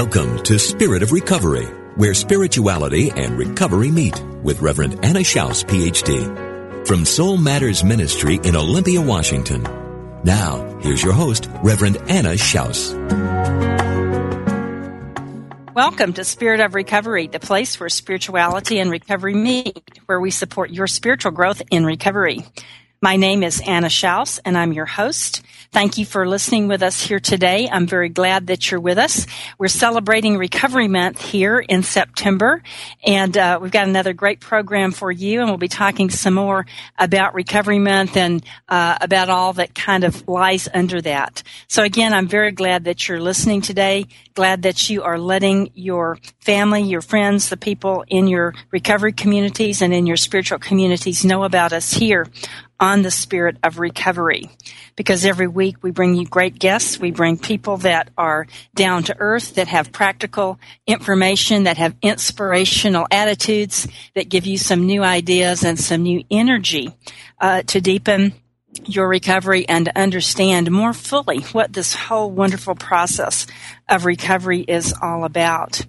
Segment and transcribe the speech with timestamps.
[0.00, 1.64] Welcome to Spirit of Recovery,
[1.96, 8.54] where spirituality and recovery meet with Reverend Anna Schaus, PhD, from Soul Matters Ministry in
[8.54, 9.64] Olympia, Washington.
[10.22, 12.94] Now, here's your host, Reverend Anna Schaus.
[15.74, 20.70] Welcome to Spirit of Recovery, the place where spirituality and recovery meet, where we support
[20.70, 22.46] your spiritual growth in recovery.
[23.02, 25.42] My name is Anna Schaus, and I'm your host.
[25.70, 27.68] Thank you for listening with us here today.
[27.70, 29.26] I'm very glad that you're with us.
[29.58, 32.62] We're celebrating Recovery Month here in September,
[33.04, 36.64] and uh, we've got another great program for you, and we'll be talking some more
[36.98, 41.42] about Recovery Month and uh, about all that kind of lies under that.
[41.68, 44.06] So again, I'm very glad that you're listening today.
[44.32, 49.82] Glad that you are letting your family, your friends, the people in your recovery communities
[49.82, 52.26] and in your spiritual communities know about us here
[52.80, 54.50] on the spirit of recovery.
[54.96, 56.98] Because every week we bring you great guests.
[56.98, 63.06] We bring people that are down to earth, that have practical information, that have inspirational
[63.10, 66.92] attitudes, that give you some new ideas and some new energy
[67.40, 68.34] uh, to deepen
[68.84, 73.46] your recovery and to understand more fully what this whole wonderful process
[73.88, 75.84] of recovery is all about.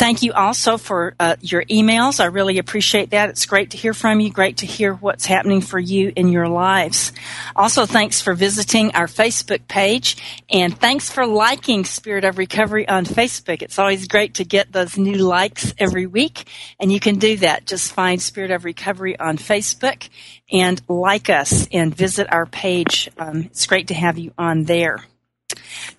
[0.00, 2.20] Thank you also for uh, your emails.
[2.20, 3.28] I really appreciate that.
[3.28, 4.30] It's great to hear from you.
[4.30, 7.12] Great to hear what's happening for you in your lives.
[7.54, 10.16] Also, thanks for visiting our Facebook page
[10.48, 13.60] and thanks for liking Spirit of Recovery on Facebook.
[13.60, 16.48] It's always great to get those new likes every week
[16.80, 17.66] and you can do that.
[17.66, 20.08] Just find Spirit of Recovery on Facebook
[20.50, 23.10] and like us and visit our page.
[23.18, 25.04] Um, it's great to have you on there.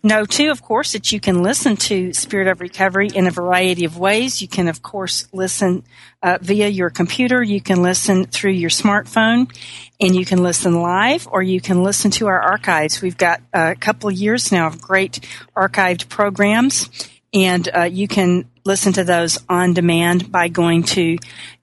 [0.04, 3.86] Know too, of course, that you can listen to Spirit of Recovery in a variety
[3.86, 4.42] of ways.
[4.42, 5.84] You can, of course, listen
[6.24, 7.44] uh, via your computer.
[7.44, 9.52] You can listen through your smartphone,
[10.00, 13.02] and you can listen live, or you can listen to our archives.
[13.02, 15.20] We've got a couple years now of great
[15.56, 16.90] archived programs,
[17.34, 21.18] and uh, you can listen to those on demand by going to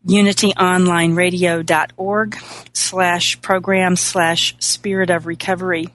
[0.06, 2.36] unityonlineradio.org
[2.72, 5.88] slash program slash spirit of recovery.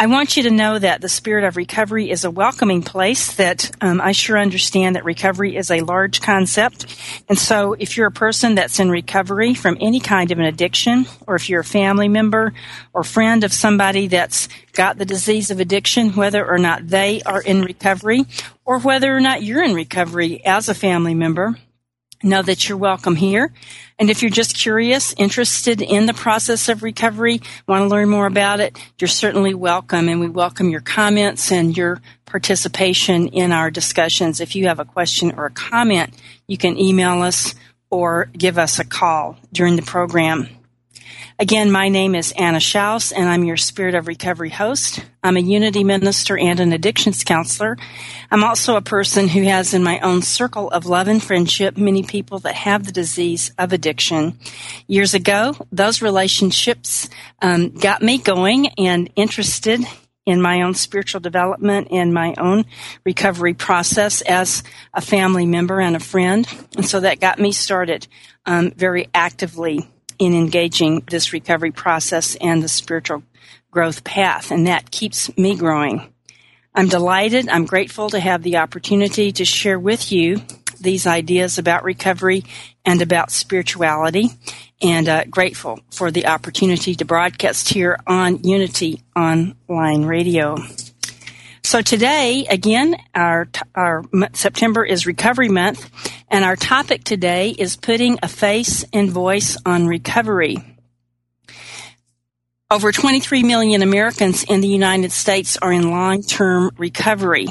[0.00, 3.68] I want you to know that the spirit of recovery is a welcoming place, that
[3.80, 6.86] um, I sure understand that recovery is a large concept.
[7.28, 11.06] And so if you're a person that's in recovery from any kind of an addiction,
[11.26, 12.52] or if you're a family member
[12.92, 17.42] or friend of somebody that's got the disease of addiction, whether or not they are
[17.42, 18.24] in recovery,
[18.64, 21.58] or whether or not you're in recovery as a family member,
[22.22, 23.52] know that you're welcome here.
[23.98, 28.26] And if you're just curious, interested in the process of recovery, want to learn more
[28.26, 30.08] about it, you're certainly welcome.
[30.08, 34.40] And we welcome your comments and your participation in our discussions.
[34.40, 36.14] If you have a question or a comment,
[36.46, 37.54] you can email us
[37.90, 40.48] or give us a call during the program.
[41.40, 45.04] Again, my name is Anna Schaus, and I'm your Spirit of Recovery host.
[45.22, 47.76] I'm a unity minister and an addictions counselor.
[48.28, 52.02] I'm also a person who has in my own circle of love and friendship many
[52.02, 54.36] people that have the disease of addiction.
[54.88, 57.08] Years ago, those relationships
[57.40, 59.80] um, got me going and interested
[60.26, 62.64] in my own spiritual development and my own
[63.04, 66.48] recovery process as a family member and a friend.
[66.76, 68.08] And so that got me started
[68.44, 73.22] um, very actively in engaging this recovery process and the spiritual
[73.70, 76.12] growth path, and that keeps me growing.
[76.74, 80.40] I'm delighted, I'm grateful to have the opportunity to share with you
[80.80, 82.44] these ideas about recovery
[82.84, 84.28] and about spirituality,
[84.80, 90.56] and uh, grateful for the opportunity to broadcast here on Unity Online Radio.
[91.68, 95.90] So today, again, our, our September is Recovery Month,
[96.30, 100.56] and our topic today is putting a face and voice on recovery.
[102.70, 107.48] Over 23 million Americans in the United States are in long-term recovery.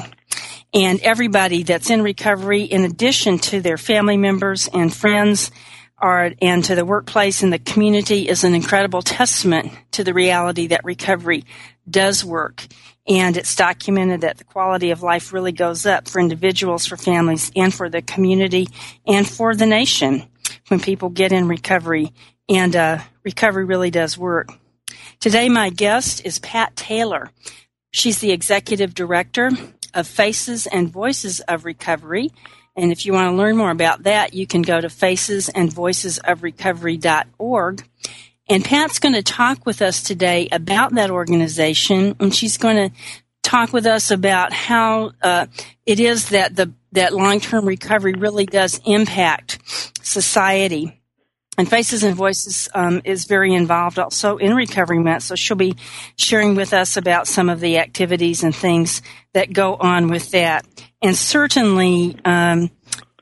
[0.74, 5.52] And everybody that's in recovery, in addition to their family members and friends,
[5.96, 10.66] are, and to the workplace and the community is an incredible testament to the reality
[10.68, 11.44] that recovery
[11.88, 12.66] does work.
[13.08, 17.50] And it's documented that the quality of life really goes up for individuals, for families,
[17.56, 18.68] and for the community
[19.06, 20.28] and for the nation
[20.68, 22.12] when people get in recovery.
[22.48, 24.50] And uh, recovery really does work.
[25.20, 27.30] Today, my guest is Pat Taylor.
[27.90, 29.50] She's the executive director
[29.94, 32.30] of Faces and Voices of Recovery.
[32.76, 37.88] And if you want to learn more about that, you can go to facesandvoicesofrecovery.org.
[38.48, 42.96] And Pat's going to talk with us today about that organization, and she's going to
[43.42, 45.46] talk with us about how uh,
[45.86, 49.58] it is that the that long term recovery really does impact
[50.02, 50.98] society
[51.58, 55.74] and Faces and Voices um, is very involved also in Recovery Month, so she'll be
[56.14, 59.02] sharing with us about some of the activities and things
[59.34, 60.64] that go on with that.
[61.02, 62.70] And certainly, um,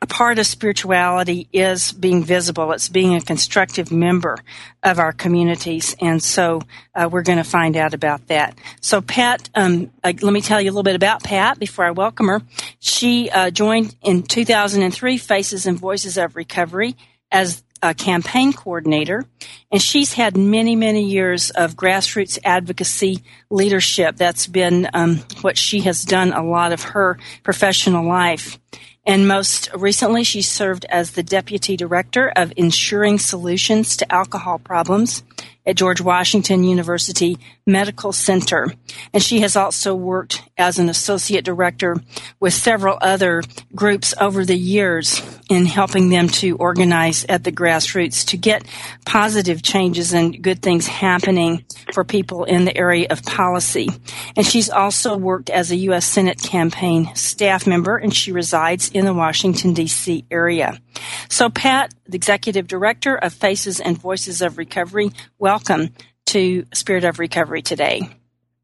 [0.07, 2.73] part of spirituality is being visible.
[2.73, 4.39] It's being a constructive member
[4.83, 6.63] of our communities, and so
[6.95, 8.57] uh, we're going to find out about that.
[8.81, 11.91] So, Pat, um, uh, let me tell you a little bit about Pat before I
[11.91, 12.43] welcome her.
[12.79, 16.97] She uh, joined in 2003 Faces and Voices of Recovery
[17.31, 19.25] as a campaign coordinator,
[19.71, 24.17] and she's had many, many years of grassroots advocacy leadership.
[24.17, 28.59] That's been um, what she has done a lot of her professional life.
[29.07, 35.23] And most recently, she served as the deputy director of ensuring solutions to alcohol problems
[35.67, 38.73] at George Washington University Medical Center.
[39.13, 41.97] And she has also worked as an associate director
[42.39, 43.43] with several other
[43.75, 45.21] groups over the years
[45.51, 48.65] in helping them to organize at the grassroots to get
[49.05, 53.89] positive changes and good things happening for people in the area of policy.
[54.37, 56.07] And she's also worked as a U.S.
[56.07, 60.81] Senate campaign staff member and she resides in the Washington DC area.
[61.29, 65.91] So Pat, the executive director of Faces and Voices of Recovery, welcome
[66.27, 68.09] to Spirit of Recovery today.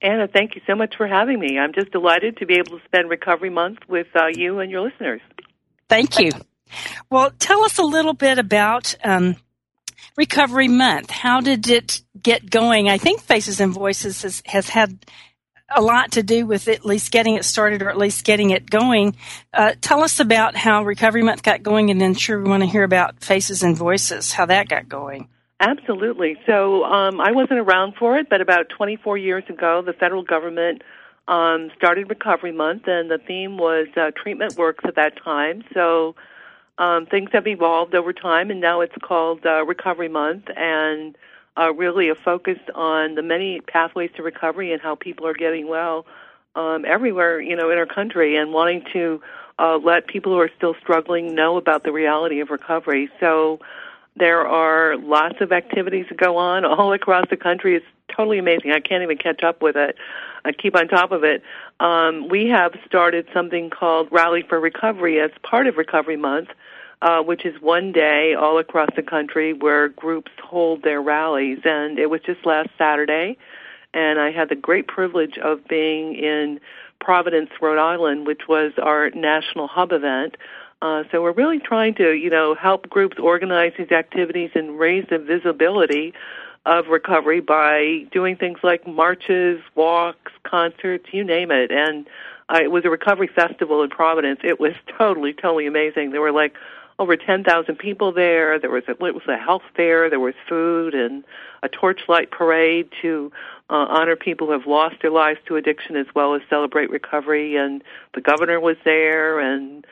[0.02, 1.58] Anna, thank you so much for having me.
[1.58, 4.80] I'm just delighted to be able to spend Recovery Month with uh, you and your
[4.80, 5.20] listeners.
[5.88, 6.32] Thank you.
[7.08, 9.36] Well, tell us a little bit about um,
[10.16, 11.10] Recovery Month.
[11.10, 12.88] How did it get going?
[12.88, 15.06] I think Faces and Voices has, has had
[15.74, 18.68] a lot to do with at least getting it started or at least getting it
[18.68, 19.16] going.
[19.52, 22.68] Uh, tell us about how Recovery Month got going, and then sure we want to
[22.68, 25.28] hear about Faces and Voices, how that got going.
[25.60, 26.36] Absolutely.
[26.44, 30.82] So um, I wasn't around for it, but about 24 years ago, the federal government
[31.28, 35.62] um, started Recovery Month, and the theme was uh, treatment works at that time.
[35.72, 36.16] So
[36.78, 41.16] um, things have evolved over time, and now it's called uh, Recovery Month, and
[41.58, 45.68] uh, really a focus on the many pathways to recovery and how people are getting
[45.68, 46.06] well
[46.54, 49.20] um, everywhere, you know, in our country, and wanting to
[49.58, 53.10] uh, let people who are still struggling know about the reality of recovery.
[53.20, 53.60] So
[54.16, 57.76] there are lots of activities that go on all across the country.
[57.76, 58.72] It's totally amazing.
[58.72, 59.96] I can't even catch up with it.
[60.44, 61.42] I keep on top of it.
[61.80, 66.48] Um, we have started something called Rally for Recovery as part of Recovery Month,
[67.02, 71.58] uh, which is one day all across the country where groups hold their rallies.
[71.64, 73.36] And it was just last Saturday,
[73.92, 76.60] and I had the great privilege of being in
[77.00, 80.36] Providence, Rhode Island, which was our national hub event.
[80.80, 85.04] Uh, so we're really trying to, you know, help groups organize these activities and raise
[85.10, 86.14] the visibility
[86.66, 91.72] of recovery by doing things like marches, walks, concerts, you name it.
[91.72, 92.06] And
[92.48, 94.40] uh, it was a recovery festival in Providence.
[94.44, 96.12] It was totally, totally amazing.
[96.12, 96.54] There were like
[97.02, 98.58] over 10,000 people there.
[98.58, 100.08] There was a, it was a health fair.
[100.08, 101.24] There was food and
[101.62, 103.32] a torchlight parade to
[103.68, 107.56] uh, honor people who have lost their lives to addiction as well as celebrate recovery.
[107.56, 107.82] And
[108.14, 109.84] the governor was there and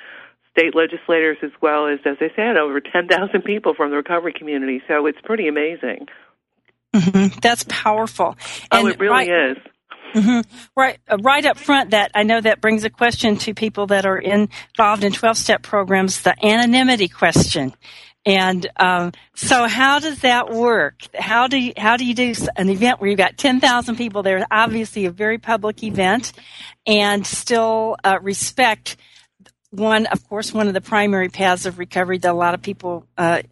[0.52, 4.80] state legislators as well as, as I said, over 10,000 people from the recovery community.
[4.88, 6.06] So it's pretty amazing.
[6.94, 7.38] Mm-hmm.
[7.40, 8.36] That's powerful.
[8.72, 9.58] Oh, it really right, is.
[10.14, 10.40] Mm-hmm.
[10.76, 11.90] Right, uh, right up front.
[11.90, 16.22] That I know that brings a question to people that are involved in twelve-step programs.
[16.22, 17.72] The anonymity question,
[18.26, 21.02] and um, so how does that work?
[21.14, 24.24] How do you, how do you do an event where you've got ten thousand people
[24.24, 24.44] there?
[24.50, 26.32] Obviously, a very public event,
[26.86, 28.96] and still uh, respect
[29.70, 33.06] one, of course, one of the primary paths of recovery that a lot of people
[33.16, 33.42] uh,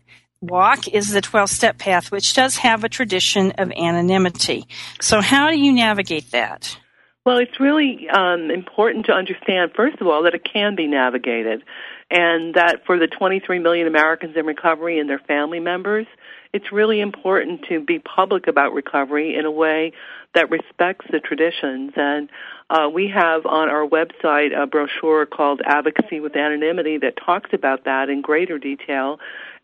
[0.41, 4.67] walk is the 12 step path, which does have a tradition of anonymity.
[5.01, 6.79] So, how do you navigate that?
[7.25, 11.63] Well, it's really um, important to understand, first of all, that it can be navigated,
[12.11, 16.07] and that for the 23 million Americans in recovery and their family members,
[16.55, 19.93] it's really important to be public about recovery in a way
[20.35, 21.93] that respects the traditions.
[21.97, 22.31] And
[22.71, 27.85] uh, we have on our website a brochure called Advocacy with Anonymity that talks about
[27.85, 29.19] that in greater detail.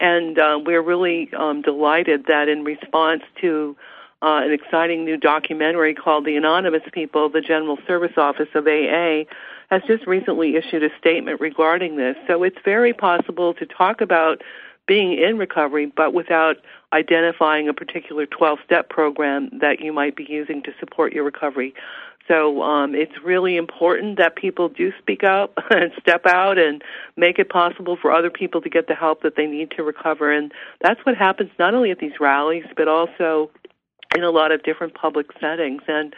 [0.04, 3.74] And uh, we're really um, delighted that in response to
[4.20, 9.24] uh, an exciting new documentary called The Anonymous People, the General Service Office of AA
[9.70, 12.16] has just recently issued a statement regarding this.
[12.26, 14.42] So it's very possible to talk about
[14.86, 16.58] being in recovery, but without
[16.92, 21.72] identifying a particular 12 step program that you might be using to support your recovery.
[22.26, 26.82] So um, it's really important that people do speak up and step out and
[27.16, 30.32] make it possible for other people to get the help that they need to recover.
[30.32, 33.50] And that's what happens not only at these rallies, but also
[34.14, 35.82] in a lot of different public settings.
[35.86, 36.14] And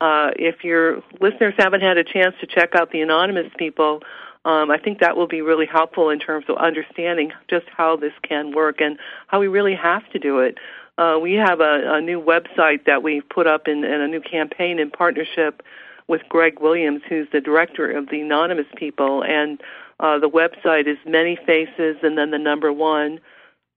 [0.00, 4.02] uh, if your listeners haven't had a chance to check out the anonymous people,
[4.44, 8.12] um, I think that will be really helpful in terms of understanding just how this
[8.22, 10.58] can work and how we really have to do it.
[10.98, 14.20] Uh, we have a, a new website that we've put up in, in a new
[14.20, 15.62] campaign in partnership
[16.08, 19.60] with Greg Williams, who's the director of the Anonymous People, and
[20.00, 23.20] uh, the website is Many Faces and then the number one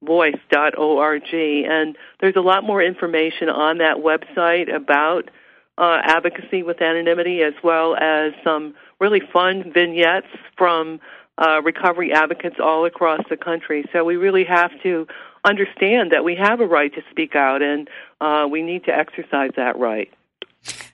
[0.04, 1.34] voice.org.
[1.34, 5.30] And there's a lot more information on that website about
[5.78, 11.00] uh, advocacy with anonymity, as well as some really fun vignettes from
[11.38, 13.86] uh, recovery advocates all across the country.
[13.94, 15.08] So we really have to
[15.46, 19.52] understand that we have a right to speak out, and uh, we need to exercise
[19.56, 20.12] that right.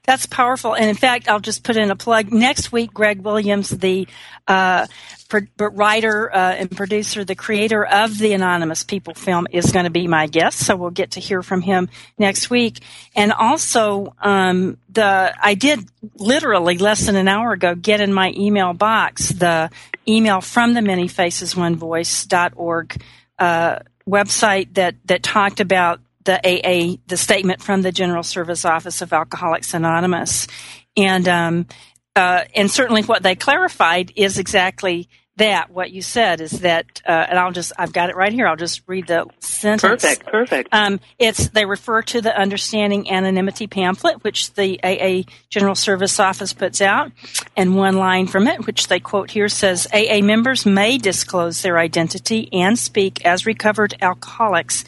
[0.05, 0.75] That's powerful.
[0.75, 2.31] And in fact, I'll just put in a plug.
[2.31, 4.07] Next week, Greg Williams, the
[4.47, 4.85] uh,
[5.57, 10.07] writer uh, and producer, the creator of the Anonymous People film, is going to be
[10.07, 10.59] my guest.
[10.59, 12.81] So we'll get to hear from him next week.
[13.15, 15.79] And also, um, the I did
[16.17, 19.71] literally less than an hour ago get in my email box the
[20.07, 23.01] email from the Many Faces One Voice.org
[23.39, 29.01] uh, website that that talked about the AA, the statement from the General Service Office
[29.01, 30.47] of Alcoholics Anonymous,
[30.97, 31.67] and um,
[32.15, 35.69] uh, and certainly what they clarified is exactly that.
[35.69, 38.47] What you said is that, uh, and I'll just I've got it right here.
[38.47, 40.03] I'll just read the sentence.
[40.03, 40.69] Perfect, perfect.
[40.71, 46.53] Um, it's they refer to the understanding anonymity pamphlet, which the AA General Service Office
[46.53, 47.11] puts out,
[47.55, 51.77] and one line from it, which they quote here, says AA members may disclose their
[51.77, 54.85] identity and speak as recovered alcoholics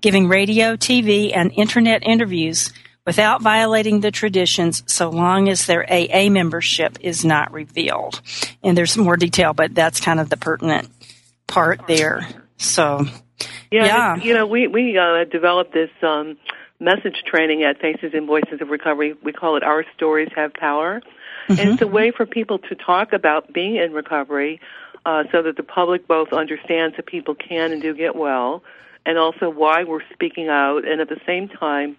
[0.00, 2.72] giving radio, TV, and internet interviews
[3.08, 8.20] without violating the traditions so long as their AA membership is not revealed.
[8.62, 10.90] And there's more detail, but that's kind of the pertinent
[11.46, 12.28] part there.
[12.58, 13.06] So,
[13.70, 14.16] yeah, yeah.
[14.16, 16.36] you know, we we uh, developed this um,
[16.80, 19.14] message training at Faces and Voices of Recovery.
[19.22, 21.00] We call it "Our Stories Have Power,"
[21.48, 21.58] mm-hmm.
[21.58, 24.60] and it's a way for people to talk about being in recovery,
[25.06, 28.62] uh, so that the public both understands that people can and do get well,
[29.06, 31.96] and also why we're speaking out, and at the same time,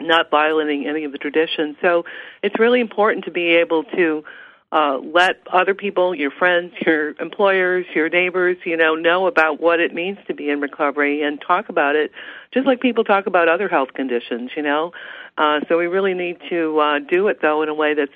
[0.00, 1.76] not violating any of the traditions.
[1.80, 2.04] So
[2.42, 4.24] it's really important to be able to
[4.72, 9.80] uh, let other people, your friends, your employers, your neighbors, you know, know about what
[9.80, 12.10] it means to be in recovery and talk about it,
[12.52, 14.92] just like people talk about other health conditions, you know.
[15.38, 18.10] Uh, so we really need to uh, do it though in a way that's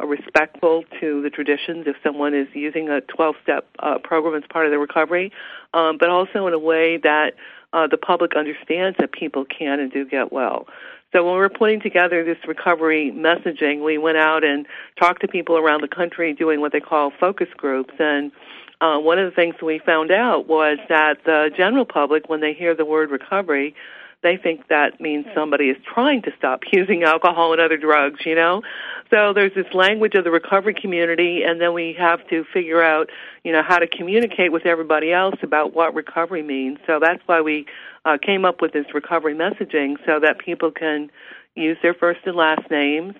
[0.00, 4.66] uh, respectful to the traditions if someone is using a 12-step uh, program as part
[4.66, 5.30] of their recovery,
[5.72, 7.34] um, but also in a way that
[7.72, 10.66] uh, the public understands that people can and do get well.
[11.12, 14.66] So when we were putting together this recovery messaging, we went out and
[14.98, 17.92] talked to people around the country doing what they call focus groups.
[17.98, 18.32] And
[18.80, 22.54] uh, one of the things we found out was that the general public, when they
[22.54, 23.74] hear the word recovery,
[24.22, 28.34] they think that means somebody is trying to stop using alcohol and other drugs, you
[28.34, 28.62] know?
[29.10, 33.10] So there's this language of the recovery community, and then we have to figure out,
[33.44, 36.78] you know, how to communicate with everybody else about what recovery means.
[36.86, 37.66] So that's why we
[38.04, 41.10] uh, came up with this recovery messaging so that people can
[41.54, 43.14] use their first and last names.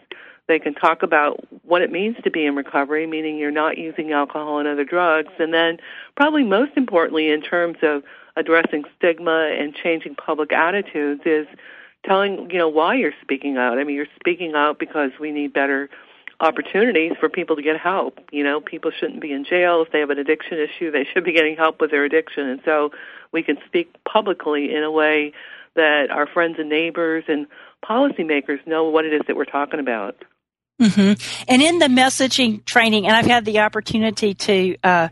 [0.48, 4.12] They can talk about what it means to be in recovery, meaning you're not using
[4.12, 5.32] alcohol and other drugs.
[5.38, 5.78] And then,
[6.16, 8.02] probably most importantly, in terms of
[8.36, 11.46] addressing stigma and changing public attitudes is
[12.04, 13.78] telling you know why you're speaking out.
[13.78, 15.88] I mean, you're speaking out because we need better
[16.42, 18.18] opportunities for people to get help.
[18.32, 20.90] You know, people shouldn't be in jail if they have an addiction issue.
[20.90, 22.90] They should be getting help with their addiction, and so
[23.32, 25.32] we can speak publicly in a way
[25.74, 27.46] that our friends and neighbors and
[27.82, 30.16] policymakers know what it is that we're talking about.
[30.80, 31.44] Mm-hmm.
[31.48, 35.08] And in the messaging training, and I've had the opportunity to uh,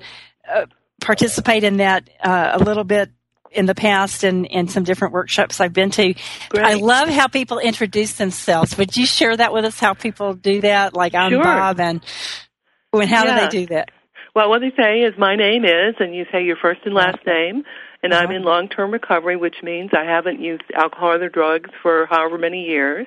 [0.53, 0.67] uh,
[1.01, 3.11] participate in that uh, a little bit
[3.51, 6.15] in the past and in some different workshops I've been to.
[6.51, 6.65] Great.
[6.65, 8.77] I love how people introduce themselves.
[8.79, 9.79] Would you share that with us?
[9.79, 10.95] How people do that?
[10.95, 11.43] Like I'm sure.
[11.43, 12.01] Bob, and
[12.91, 13.35] when how yeah.
[13.35, 13.91] do they do that?
[14.35, 17.19] Well, what they say is my name is, and you say your first and last
[17.27, 17.65] name,
[18.03, 18.23] and uh-huh.
[18.23, 22.39] I'm in long-term recovery, which means I haven't used alcohol or other drugs for however
[22.39, 23.07] many years.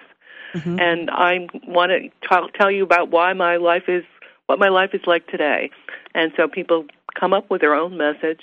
[0.53, 0.79] Mm-hmm.
[0.79, 4.03] And I want to t- tell you about why my life is
[4.45, 5.71] what my life is like today.
[6.13, 6.85] And so people
[7.19, 8.41] come up with their own message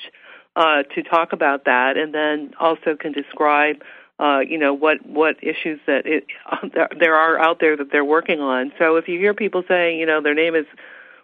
[0.57, 3.83] uh, to talk about that, and then also can describe,
[4.19, 6.27] uh, you know, what what issues that it,
[6.99, 8.73] there are out there that they're working on.
[8.79, 10.67] So if you hear people saying, you know, their name is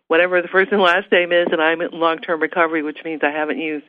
[0.09, 3.31] whatever the first and last name is, and I'm in long-term recovery, which means I
[3.31, 3.87] haven't used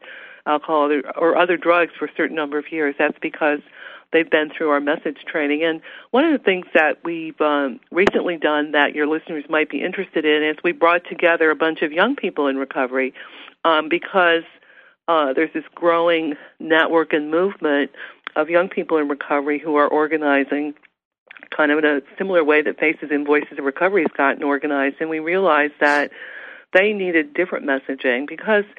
[0.47, 3.59] alcohol or other drugs for a certain number of years, that's because
[4.13, 5.63] they've been through our message training.
[5.63, 9.83] And one of the things that we've um, recently done that your listeners might be
[9.83, 13.13] interested in is we brought together a bunch of young people in recovery
[13.65, 14.43] um, because
[15.07, 17.91] uh, there's this growing network and movement
[18.35, 20.73] of young people in recovery who are organizing
[21.55, 24.97] kind of in a similar way that Faces and Voices of Recovery has gotten organized.
[24.99, 26.11] And we realized that
[26.73, 28.65] they needed different messaging because–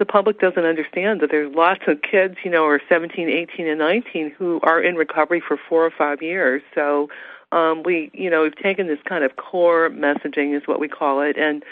[0.00, 3.78] the public doesn't understand that there's lots of kids, you know, are 17, 18, and
[3.78, 6.62] 19 who are in recovery for four or five years.
[6.74, 7.10] So
[7.52, 11.20] um, we, you know, we've taken this kind of core messaging, is what we call
[11.20, 11.62] it, and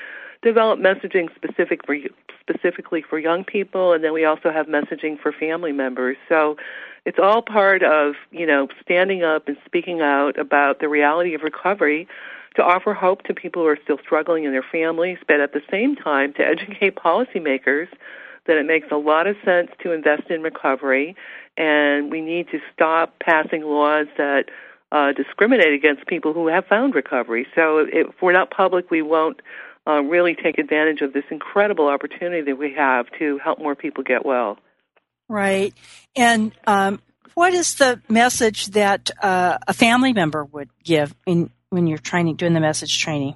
[0.43, 1.97] developed messaging specific for
[2.41, 6.17] specifically for young people, and then we also have messaging for family members.
[6.29, 6.57] So
[7.05, 11.43] it's all part of, you know, standing up and speaking out about the reality of
[11.43, 12.09] recovery
[12.57, 15.63] to offer hope to people who are still struggling in their families, but at the
[15.71, 17.89] same time to educate policymakers
[18.47, 21.15] that it makes a lot of sense to invest in recovery
[21.59, 24.47] and we need to stop passing laws that
[24.93, 27.47] uh, discriminate against people who have found recovery.
[27.55, 29.43] So if we're not public, we won't
[29.89, 34.05] uh, really take advantage of this incredible opportunity that we have to help more people
[34.05, 34.59] get well.
[35.29, 35.75] Right.
[36.15, 37.01] And um,
[37.35, 42.37] what is the message that uh, a family member would give in when you're training,
[42.37, 43.35] doing the message training?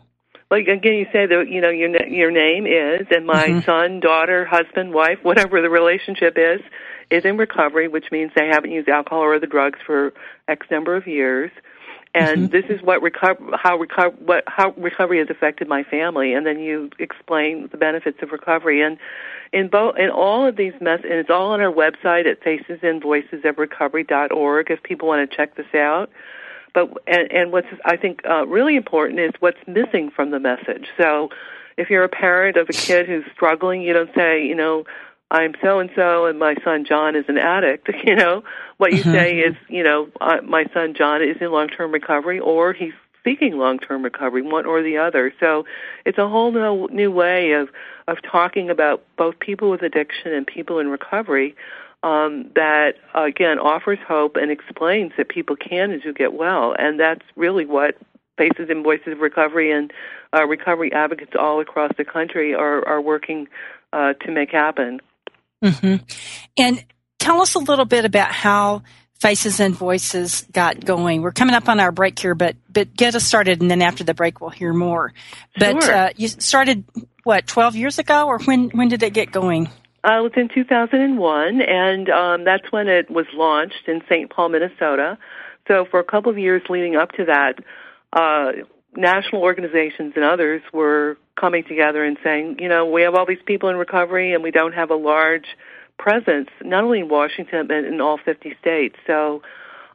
[0.50, 3.60] Well, again, you say that you know your your name is, and my mm-hmm.
[3.60, 6.60] son, daughter, husband, wife, whatever the relationship is,
[7.10, 10.12] is in recovery, which means they haven't used alcohol or other drugs for
[10.48, 11.50] X number of years.
[12.14, 12.52] And mm-hmm.
[12.52, 16.58] this is what recover, how recover, what how recovery has affected my family, and then
[16.58, 18.82] you explain the benefits of recovery.
[18.82, 18.98] And
[19.52, 24.70] in both, in all of these mess, and it's all on our website at facesandvoicesofrecovery.org.
[24.70, 26.10] If people want to check this out,
[26.74, 30.88] but and, and what's I think uh, really important is what's missing from the message.
[30.98, 31.30] So,
[31.78, 34.84] if you're a parent of a kid who's struggling, you don't say, you know,
[35.32, 37.88] I'm so and so, and my son John is an addict.
[38.04, 38.42] You know,
[38.76, 39.12] what you mm-hmm.
[39.12, 42.92] say is, you know, uh, my son John is in long-term recovery, or he's
[43.24, 45.32] seeking long-term recovery, one or the other.
[45.40, 45.64] So,
[46.04, 47.68] it's a whole new, new way of
[48.08, 51.54] of talking about both people with addiction and people in recovery
[52.02, 57.00] um, that again offers hope and explains that people can and do get well, and
[57.00, 57.96] that's really what
[58.36, 59.92] Faces and Voices of Recovery and
[60.34, 63.48] uh, recovery advocates all across the country are are working
[63.92, 65.00] uh, to make happen.
[65.62, 66.04] Mm-hmm.
[66.56, 66.84] And
[67.18, 68.82] tell us a little bit about how
[69.20, 71.22] Faces and Voices got going.
[71.22, 74.02] We're coming up on our break here, but but get us started, and then after
[74.02, 75.12] the break, we'll hear more.
[75.56, 75.94] But sure.
[75.94, 76.84] uh, you started
[77.22, 79.70] what twelve years ago, or when when did it get going?
[80.04, 84.28] Uh, it was in 2001, and um, that's when it was launched in St.
[84.30, 85.16] Paul, Minnesota.
[85.68, 87.60] So for a couple of years leading up to that,
[88.12, 88.64] uh,
[88.96, 93.42] national organizations and others were coming together and saying, you know, we have all these
[93.44, 95.46] people in recovery, and we don't have a large
[95.98, 98.96] presence, not only in Washington but in all 50 states.
[99.06, 99.42] So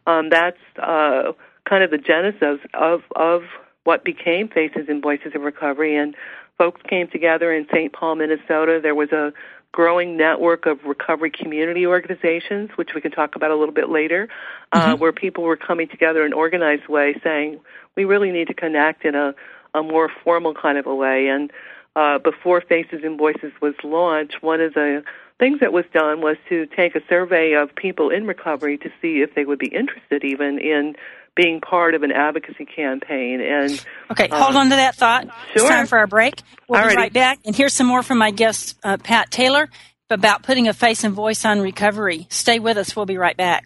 [0.05, 1.33] um, that's uh,
[1.67, 3.43] kind of the genesis of of
[3.83, 6.15] what became Faces and Voices of Recovery, and
[6.57, 7.93] folks came together in St.
[7.93, 8.79] Paul, Minnesota.
[8.81, 9.31] There was a
[9.71, 14.27] growing network of recovery community organizations, which we can talk about a little bit later,
[14.71, 15.01] uh, mm-hmm.
[15.01, 17.59] where people were coming together in an organized way saying,
[17.95, 19.35] we really need to connect in a,
[19.77, 21.27] a more formal kind of a way.
[21.27, 21.51] And
[21.95, 25.03] uh, before Faces and Voices was launched, one of the
[25.39, 29.21] things that was done was to take a survey of people in recovery to see
[29.21, 30.95] if they would be interested even in
[31.35, 33.39] being part of an advocacy campaign.
[33.41, 35.25] And okay, hold um, on to that thought.
[35.25, 35.33] Sure.
[35.55, 36.41] It's time for our break.
[36.67, 36.89] We'll Alrighty.
[36.89, 37.39] be right back.
[37.45, 39.69] And here's some more from my guest, uh, Pat Taylor,
[40.09, 42.25] about putting a face and voice on recovery.
[42.29, 42.95] Stay with us.
[42.95, 43.65] We'll be right back.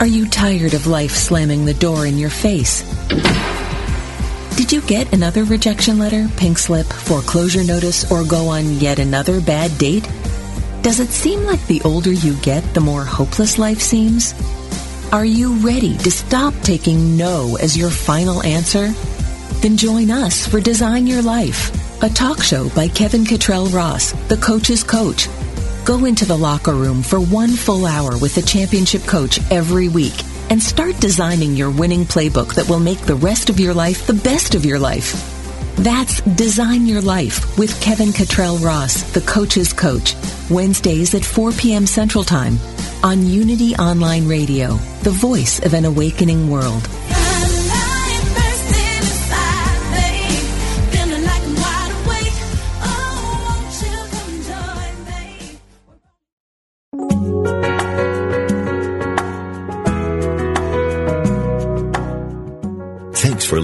[0.00, 2.82] Are you tired of life slamming the door in your face?
[4.56, 9.40] Did you get another rejection letter, pink slip, foreclosure notice, or go on yet another
[9.40, 10.08] bad date?
[10.82, 14.34] Does it seem like the older you get, the more hopeless life seems?
[15.10, 18.90] Are you ready to stop taking no as your final answer?
[19.62, 21.72] Then join us for Design Your Life,
[22.04, 25.28] a talk show by Kevin Cottrell Ross, the coach's coach.
[25.88, 30.12] Go into the locker room for one full hour with the championship coach every week
[30.50, 34.12] and start designing your winning playbook that will make the rest of your life the
[34.12, 35.14] best of your life.
[35.76, 40.14] That's Design Your Life with Kevin Cottrell Ross, the coach's coach.
[40.50, 41.86] Wednesdays at 4 p.m.
[41.86, 42.58] Central Time
[43.02, 44.74] on Unity Online Radio,
[45.04, 46.86] the voice of an awakening world.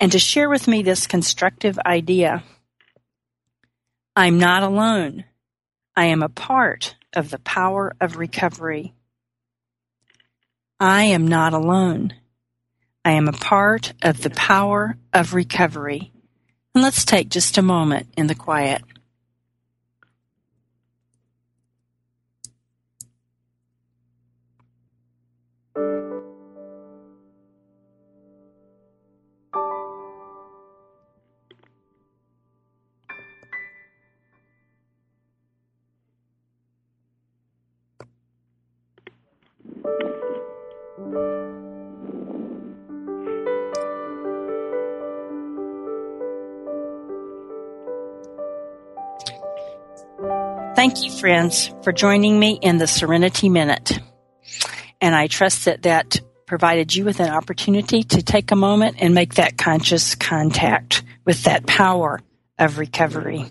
[0.00, 2.44] and to share with me this constructive idea.
[4.14, 5.24] I'm not alone.
[5.96, 8.94] I am a part of the power of recovery.
[10.80, 12.14] I am not alone.
[13.04, 16.12] I am a part of the power of recovery.
[16.74, 18.82] And let's take just a moment in the quiet.
[50.78, 53.98] Thank you, friends, for joining me in the Serenity Minute.
[55.00, 59.12] And I trust that that provided you with an opportunity to take a moment and
[59.12, 62.20] make that conscious contact with that power
[62.58, 63.50] of recovery.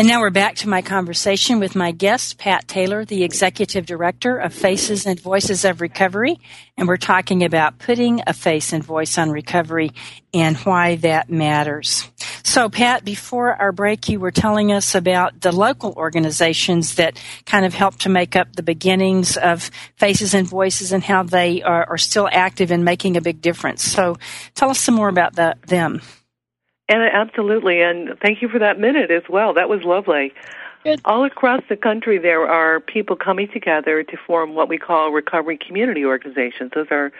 [0.00, 4.38] And now we're back to my conversation with my guest, Pat Taylor, the Executive Director
[4.38, 6.40] of Faces and Voices of Recovery.
[6.78, 9.90] And we're talking about putting a face and voice on recovery
[10.32, 12.10] and why that matters.
[12.42, 17.66] So, Pat, before our break, you were telling us about the local organizations that kind
[17.66, 21.86] of help to make up the beginnings of Faces and Voices and how they are,
[21.90, 23.84] are still active and making a big difference.
[23.84, 24.16] So,
[24.54, 26.00] tell us some more about the, them.
[26.90, 29.54] And absolutely, and thank you for that minute as well.
[29.54, 30.34] That was lovely.
[30.82, 31.00] Good.
[31.04, 35.56] All across the country, there are people coming together to form what we call recovery
[35.56, 36.72] community organizations.
[36.74, 37.12] Those are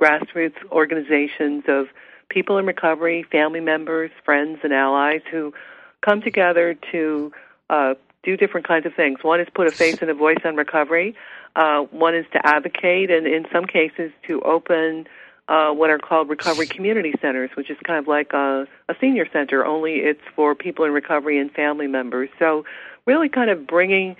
[0.00, 1.88] grassroots organizations of
[2.30, 5.52] people in recovery, family members, friends, and allies who
[6.00, 7.30] come together to
[7.68, 9.18] uh, do different kinds of things.
[9.22, 11.14] One is put a face and a voice on recovery.
[11.54, 15.06] Uh, one is to advocate, and in some cases, to open
[15.48, 19.26] uh, what are called recovery community centers, which is kind of like a, a senior
[19.32, 22.28] center, only it's for people in recovery and family members.
[22.38, 22.64] So,
[23.06, 24.16] really, kind of bringing,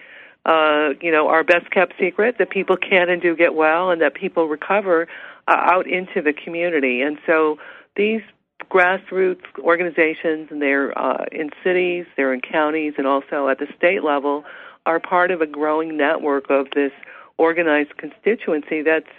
[0.47, 4.01] uh, you know, our best kept secret that people can and do get well, and
[4.01, 5.07] that people recover
[5.47, 7.03] uh, out into the community.
[7.03, 7.59] And so,
[7.95, 8.23] these
[8.71, 14.03] grassroots organizations, and they're uh, in cities, they're in counties, and also at the state
[14.03, 14.45] level,
[14.87, 16.93] are part of a growing network of this
[17.37, 19.11] organized constituency that's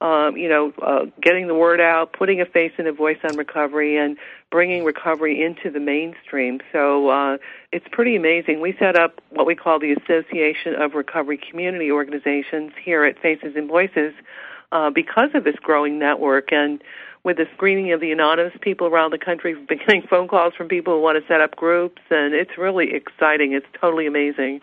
[0.00, 3.36] um, you know, uh, getting the word out, putting a face and a voice on
[3.36, 4.18] recovery, and
[4.50, 6.60] bringing recovery into the mainstream.
[6.70, 7.38] So uh,
[7.72, 8.60] it's pretty amazing.
[8.60, 13.54] We set up what we call the Association of Recovery Community Organizations here at Faces
[13.56, 14.12] and Voices
[14.70, 16.52] uh, because of this growing network.
[16.52, 16.82] And
[17.24, 20.54] with the screening of the anonymous people around the country, we've been getting phone calls
[20.54, 23.52] from people who want to set up groups, and it's really exciting.
[23.54, 24.60] It's totally amazing.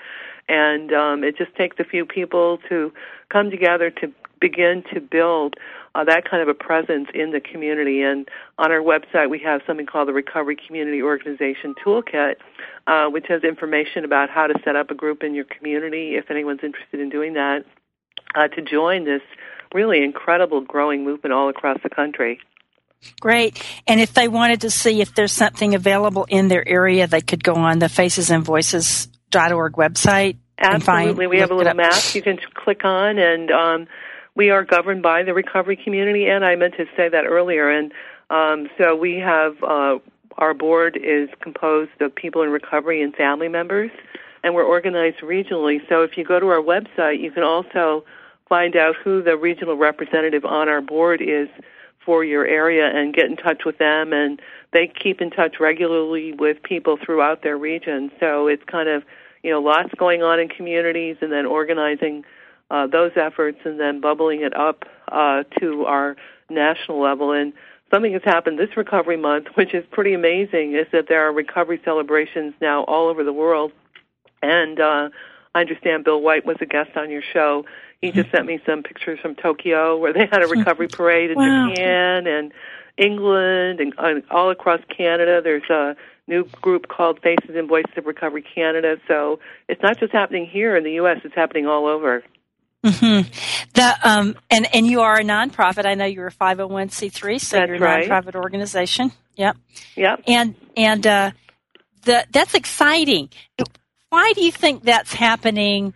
[0.48, 2.94] And um, it just takes a few people to
[3.30, 4.12] come together to
[4.44, 5.56] begin to build
[5.96, 8.02] uh, that kind of a presence in the community.
[8.02, 8.28] And
[8.58, 12.36] on our website, we have something called the Recovery Community Organization Toolkit,
[12.86, 16.30] uh, which has information about how to set up a group in your community if
[16.30, 17.64] anyone's interested in doing that,
[18.36, 19.22] uh, to join this
[19.74, 22.40] really incredible growing movement all across the country.
[23.22, 23.64] Great.
[23.88, 27.44] And if they wanted to see if there's something available in their area, they could
[27.44, 30.38] go on the facesandvoices.org website.
[30.58, 30.86] Absolutely.
[30.86, 33.88] Find, Absolutely, we have a little map you can click on and um,
[34.36, 37.70] we are governed by the recovery community, and I meant to say that earlier.
[37.70, 37.92] And
[38.30, 40.00] um, so we have uh,
[40.38, 43.92] our board is composed of people in recovery and family members,
[44.44, 45.88] and we're organized regionally.
[45.88, 48.04] So if you go to our website, you can also
[48.50, 51.48] find out who the regional representative on our board is
[52.04, 54.42] for your area and get in touch with them and
[54.74, 59.04] they keep in touch regularly with people throughout their region so it's kind of
[59.42, 62.26] you know lots going on in communities and then organizing
[62.74, 66.16] uh, those efforts and then bubbling it up uh, to our
[66.50, 67.32] national level.
[67.32, 67.54] And
[67.94, 71.80] something has happened this recovery month, which is pretty amazing, is that there are recovery
[71.86, 73.72] celebrations now all over the world.
[74.42, 75.10] And uh,
[75.54, 77.66] I understand Bill White was a guest on your show.
[78.02, 81.38] He just sent me some pictures from Tokyo where they had a recovery parade in
[81.38, 81.70] wow.
[81.70, 82.52] Japan and
[82.98, 85.42] England and uh, all across Canada.
[85.42, 85.96] There's a
[86.28, 88.98] new group called Faces and Voices of Recovery Canada.
[89.08, 92.24] So it's not just happening here in the U.S., it's happening all over.
[92.84, 93.30] Mm-hmm.
[93.74, 95.86] The um and and you are a nonprofit.
[95.86, 98.10] I know you're a 501c3, so that's you're a right.
[98.10, 99.12] nonprofit organization.
[99.36, 99.58] Yep.
[99.96, 100.24] Yep.
[100.28, 101.32] And and uh,
[102.04, 103.30] the that's exciting.
[104.10, 105.94] Why do you think that's happening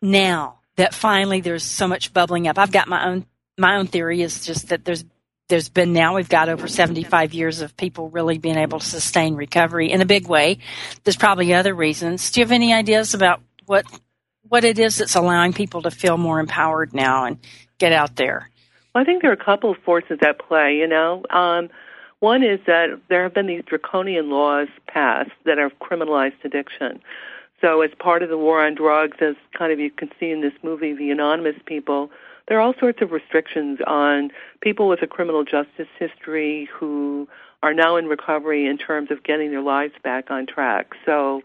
[0.00, 0.60] now?
[0.76, 2.58] That finally there's so much bubbling up.
[2.58, 3.26] I've got my own
[3.58, 5.04] my own theory is just that there's
[5.48, 9.34] there's been now we've got over 75 years of people really being able to sustain
[9.34, 10.58] recovery in a big way.
[11.04, 12.30] There's probably other reasons.
[12.30, 13.84] Do you have any ideas about what
[14.48, 17.38] what it is that's allowing people to feel more empowered now and
[17.78, 18.50] get out there?
[18.94, 20.76] Well, I think there are a couple of forces at play.
[20.76, 21.68] You know, um,
[22.20, 27.00] one is that there have been these draconian laws passed that have criminalized addiction.
[27.60, 30.40] So, as part of the war on drugs, as kind of you can see in
[30.40, 32.10] this movie, The Anonymous People,
[32.46, 34.30] there are all sorts of restrictions on
[34.60, 37.26] people with a criminal justice history who
[37.62, 40.92] are now in recovery in terms of getting their lives back on track.
[41.06, 41.42] So,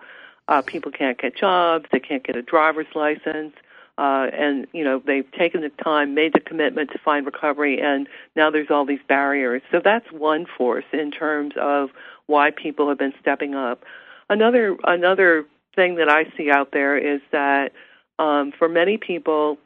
[0.50, 3.54] uh, people can't get jobs, they can't get a driver's license,
[4.00, 8.08] uh, and you know they've taken the time, made the commitment to find recovery, and
[8.36, 9.62] now there's all these barriers.
[9.72, 11.92] So that's one force in terms of
[12.26, 13.84] why people have been stepping up.
[14.28, 17.72] Another another thing that I see out there is that
[18.18, 19.60] um, for many people,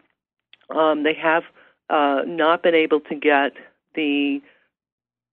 [0.69, 1.43] um, they have
[1.89, 3.53] uh, not been able to get
[3.95, 4.41] the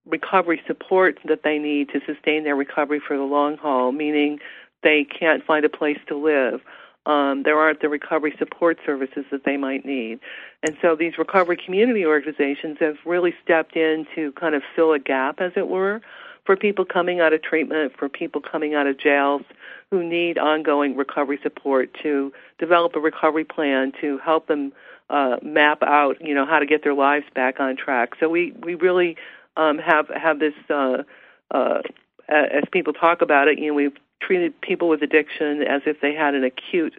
[0.06, 4.38] recovery support that they need to sustain their recovery for the long haul, meaning
[4.82, 6.60] they can't find a place to live.
[7.06, 10.20] um, there aren't the recovery support services that they might need.
[10.62, 14.98] And so these recovery community organizations have really stepped in to kind of fill a
[14.98, 16.00] gap, as it were,
[16.44, 19.42] for people coming out of treatment, for people coming out of jails
[19.90, 24.72] who need ongoing recovery support to develop a recovery plan to help them
[25.08, 28.10] uh, map out, you know, how to get their lives back on track.
[28.20, 29.16] So we we really
[29.56, 31.02] um, have have this uh,
[31.50, 31.80] uh,
[32.28, 33.58] as people talk about it.
[33.58, 36.94] You know, we've treated people with addiction as if they had an acute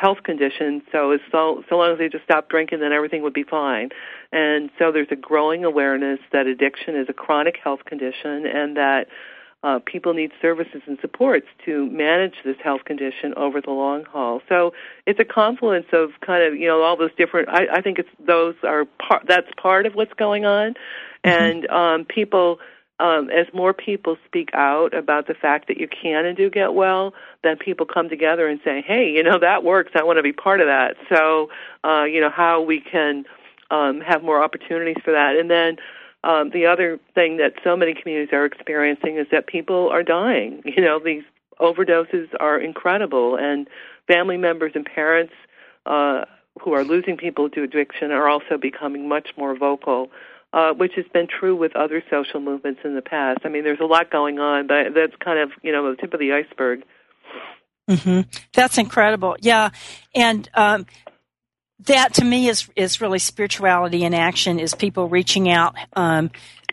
[0.00, 0.82] health condition.
[0.92, 3.90] So as so so long as they just stop drinking, then everything would be fine.
[4.32, 9.08] And so there's a growing awareness that addiction is a chronic health condition, and that
[9.62, 14.40] uh, people need services and supports to manage this health condition over the long haul.
[14.48, 14.72] So
[15.06, 17.50] it's a confluence of kind of you know all those different.
[17.50, 19.24] I, I think it's those are part.
[19.28, 20.74] That's part of what's going on,
[21.24, 21.28] mm-hmm.
[21.28, 22.58] and um, people.
[23.00, 26.74] Um, as more people speak out about the fact that you can and do get
[26.74, 29.92] well, then people come together and say, "Hey, you know that works.
[29.94, 31.50] I want to be part of that." So,
[31.82, 33.24] uh, you know how we can
[33.70, 35.78] um, have more opportunities for that, and then
[36.24, 40.62] um, the other thing that so many communities are experiencing is that people are dying.
[40.76, 41.24] You know, these
[41.58, 43.68] overdoses are incredible, and
[44.06, 45.32] family members and parents
[45.86, 46.24] uh,
[46.60, 50.10] who are losing people to addiction are also becoming much more vocal.
[50.52, 53.38] Uh, which has been true with other social movements in the past.
[53.44, 56.12] I mean, there's a lot going on, but that's kind of you know the tip
[56.12, 56.82] of the iceberg.
[57.88, 58.22] Mm-hmm.
[58.52, 59.36] That's incredible.
[59.40, 59.70] Yeah,
[60.12, 60.86] and um,
[61.86, 64.58] that to me is is really spirituality in action.
[64.58, 66.30] Is people reaching out, um,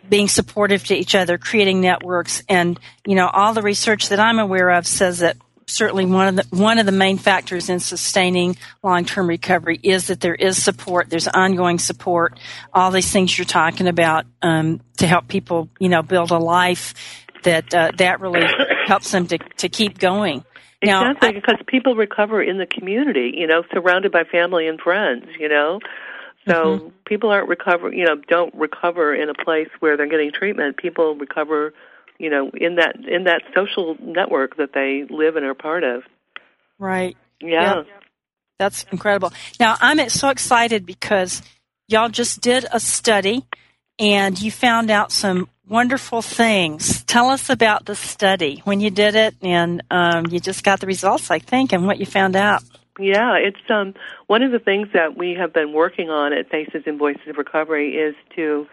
[0.09, 4.39] being supportive to each other, creating networks, and you know all the research that I'm
[4.39, 8.57] aware of says that certainly one of the one of the main factors in sustaining
[8.81, 11.09] long term recovery is that there is support.
[11.09, 12.39] There's ongoing support.
[12.73, 16.93] All these things you're talking about um, to help people, you know, build a life
[17.43, 18.45] that uh, that really
[18.85, 20.43] helps them to to keep going.
[20.83, 25.25] Now, Exactly, because people recover in the community, you know, surrounded by family and friends,
[25.39, 25.79] you know.
[26.47, 26.87] So mm-hmm.
[27.05, 30.77] people aren't recover, you know, don't recover in a place where they're getting treatment.
[30.77, 31.73] People recover,
[32.19, 36.03] you know, in that in that social network that they live and are part of.
[36.79, 37.17] Right.
[37.41, 37.77] Yeah.
[37.77, 37.87] Yep.
[38.59, 39.31] That's incredible.
[39.59, 41.41] Now I'm so excited because
[41.87, 43.45] y'all just did a study
[43.99, 47.03] and you found out some wonderful things.
[47.03, 50.87] Tell us about the study when you did it, and um, you just got the
[50.87, 52.63] results, I think, and what you found out.
[52.99, 53.93] Yeah, it's um,
[54.27, 57.37] one of the things that we have been working on at Faces and Voices of
[57.37, 58.67] Recovery is to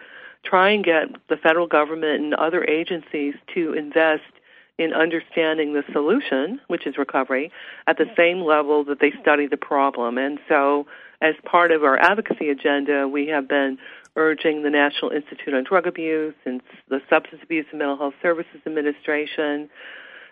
[0.45, 4.23] try and get the federal government and other agencies to invest
[4.77, 7.51] in understanding the solution, which is recovery,
[7.87, 10.17] at the same level that they study the problem.
[10.17, 10.85] And so,
[11.21, 13.77] as part of our advocacy agenda, we have been
[14.17, 18.61] urging the National Institute on Drug Abuse and the Substance Abuse and Mental Health Services
[18.65, 19.69] Administration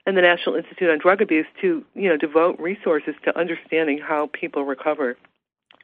[0.06, 4.30] and the National Institute on Drug Abuse to, you know, devote resources to understanding how
[4.34, 5.18] people recover.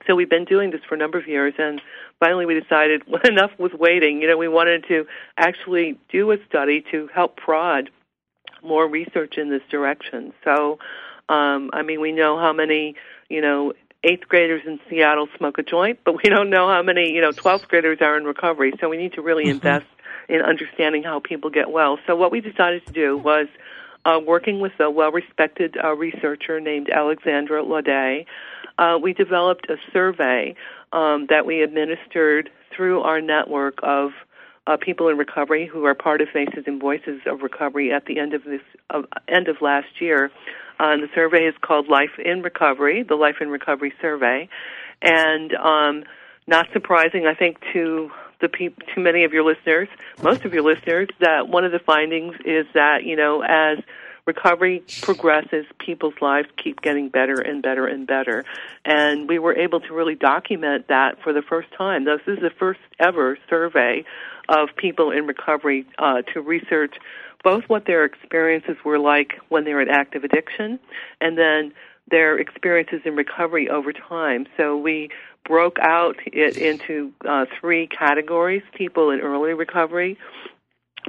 [0.08, 1.82] So we've been doing this for a number of years, and
[2.20, 4.22] finally we decided enough was waiting.
[4.22, 5.06] You know, we wanted to
[5.38, 7.90] actually do a study to help prod
[8.64, 10.34] more research in this direction.
[10.44, 10.80] So,
[11.30, 12.96] um, I mean, we know how many,
[13.30, 17.12] you know, eighth graders in Seattle smoke a joint, but we don't know how many,
[17.12, 18.74] you know, 12th graders are in recovery.
[18.80, 19.56] So we need to really mm-hmm.
[19.56, 19.86] invest
[20.28, 21.98] in understanding how people get well.
[22.08, 23.48] So what we decided to do was
[24.06, 28.26] uh, working with a well-respected uh, researcher named Alexandra Laudet,
[28.80, 30.56] uh, we developed a survey
[30.94, 34.12] um, that we administered through our network of
[34.68, 38.20] uh, people in recovery who are part of Faces and Voices of Recovery at the
[38.20, 40.32] end of this uh, end of last year.
[40.80, 44.48] Uh, and the survey is called Life in Recovery, the Life in Recovery Survey,
[45.02, 46.04] and um,
[46.48, 49.90] not surprising, I think, to the to many of your listeners,
[50.24, 53.84] most of your listeners, that one of the findings is that you know as
[54.26, 58.46] recovery progresses, people's lives keep getting better and better and better.
[58.86, 62.06] And we were able to really document that for the first time.
[62.06, 64.04] This is the first ever survey
[64.48, 66.96] of people in recovery uh, to research
[67.44, 70.80] both what their experiences were like when they were in active addiction
[71.22, 71.72] and then
[72.12, 74.46] their experiences in recovery over time.
[74.58, 75.10] So we
[75.46, 80.18] broke out it into uh, three categories people in early recovery,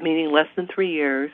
[0.00, 1.30] meaning less than three years,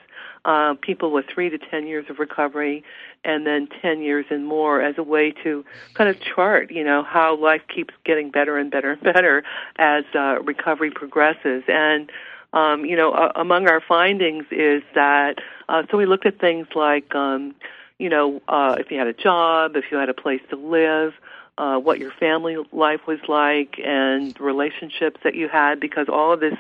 [0.47, 2.85] uh, people with three to ten years of recovery,
[3.25, 7.03] and then ten years and more as a way to kind of chart, you know,
[7.03, 9.43] how life keeps getting better and better and better
[9.77, 11.65] as uh, recovery progresses.
[11.69, 12.11] And
[12.53, 15.39] um, you know, uh, among our findings is that
[15.69, 17.55] uh, so we looked at things like, um,
[17.99, 21.13] you know, uh, if you had a job, if you had a place to live,
[21.59, 26.41] uh, what your family life was like, and relationships that you had, because all of
[26.41, 26.55] this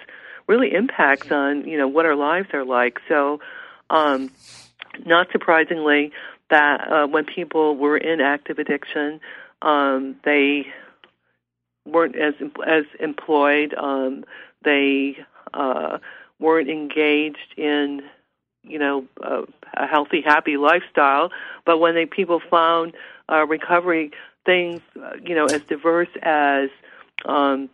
[0.46, 3.00] really impacts on you know what our lives are like.
[3.08, 3.40] So,
[3.90, 4.30] um,
[5.04, 6.12] not surprisingly,
[6.50, 9.20] that uh, when people were in active addiction,
[9.62, 10.66] um, they
[11.84, 12.34] weren't as
[12.66, 13.74] as employed.
[13.74, 14.24] Um,
[14.64, 15.16] they
[15.54, 15.98] uh,
[16.38, 18.02] weren't engaged in
[18.62, 19.42] you know uh,
[19.74, 21.30] a healthy, happy lifestyle.
[21.64, 22.94] But when they people found
[23.30, 24.12] uh, recovery
[24.44, 26.70] things, uh, you know, as diverse as
[27.24, 27.68] um,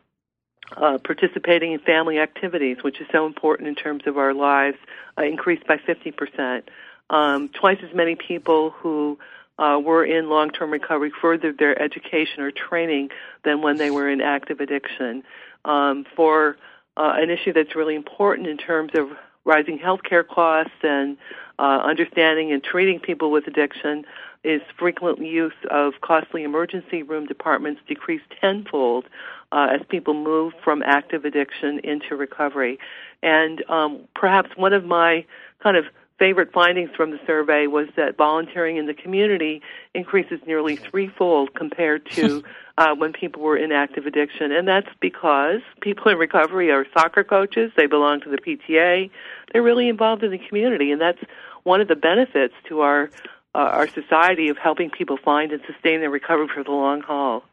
[0.76, 4.78] uh, participating in family activities, which is so important in terms of our lives,
[5.18, 6.62] uh, increased by 50%.
[7.10, 9.18] Um, twice as many people who
[9.58, 13.10] uh, were in long-term recovery furthered their education or training
[13.44, 15.22] than when they were in active addiction.
[15.64, 16.56] Um, for
[16.96, 19.08] uh, an issue that's really important in terms of
[19.44, 21.16] rising healthcare costs and
[21.58, 24.04] uh, understanding and treating people with addiction
[24.44, 29.04] is frequent use of costly emergency room departments decreased tenfold
[29.52, 32.78] uh, as people move from active addiction into recovery.
[33.22, 35.24] And um, perhaps one of my
[35.62, 35.84] kind of
[36.18, 39.60] favorite findings from the survey was that volunteering in the community
[39.94, 42.42] increases nearly threefold compared to
[42.78, 44.52] uh, when people were in active addiction.
[44.52, 49.10] And that's because people in recovery are soccer coaches, they belong to the PTA,
[49.52, 50.92] they're really involved in the community.
[50.92, 51.20] And that's
[51.64, 53.10] one of the benefits to our,
[53.54, 57.44] uh, our society of helping people find and sustain their recovery for the long haul.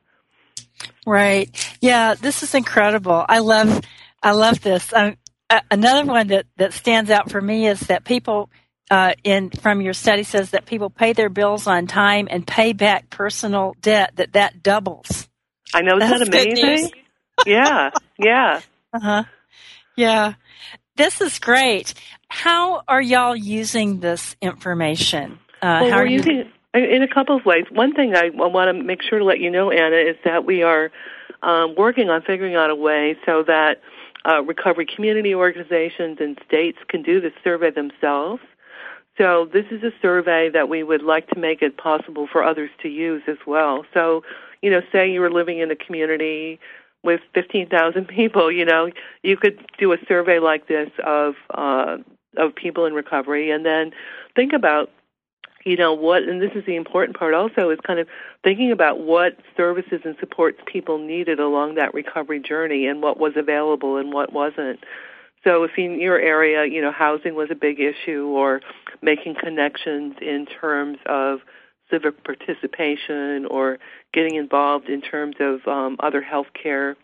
[1.06, 1.50] Right.
[1.82, 3.26] Yeah, this is incredible.
[3.28, 3.82] I love,
[4.22, 4.92] I love this.
[4.94, 5.18] Um,
[5.72, 8.50] another one that, that stands out for me is that people
[8.92, 12.74] uh, in from your study says that people pay their bills on time and pay
[12.74, 15.28] back personal debt that that doubles.
[15.74, 16.92] I know isn't That's that amazing?
[17.46, 18.62] yeah, yeah.
[18.94, 19.24] Uh huh.
[19.96, 20.34] Yeah.
[20.96, 21.94] This is great.
[22.30, 25.40] How are y'all using this information?
[25.62, 27.66] Uh, well, we're using it in a couple of ways.
[27.72, 30.62] One thing I want to make sure to let you know, Anna, is that we
[30.62, 30.92] are
[31.42, 33.82] um, working on figuring out a way so that
[34.26, 38.42] uh, recovery community organizations and states can do the survey themselves.
[39.18, 42.70] So this is a survey that we would like to make it possible for others
[42.82, 43.86] to use as well.
[43.94, 44.24] So,
[44.62, 46.60] you know, say you were living in a community
[47.04, 48.90] with 15,000 people, you know,
[49.24, 51.98] you could do a survey like this of uh,
[52.38, 53.92] of people in recovery and then
[54.36, 54.92] think about
[55.66, 58.08] you know what and this is the important part also is kind of
[58.44, 63.34] thinking about what services and supports people needed along that recovery journey and what was
[63.36, 64.80] available and what wasn't.
[65.44, 68.62] So if in your area you know housing was a big issue or
[69.02, 71.40] making connections in terms of
[71.90, 73.80] civic participation or
[74.14, 76.96] getting involved in terms of um, other health care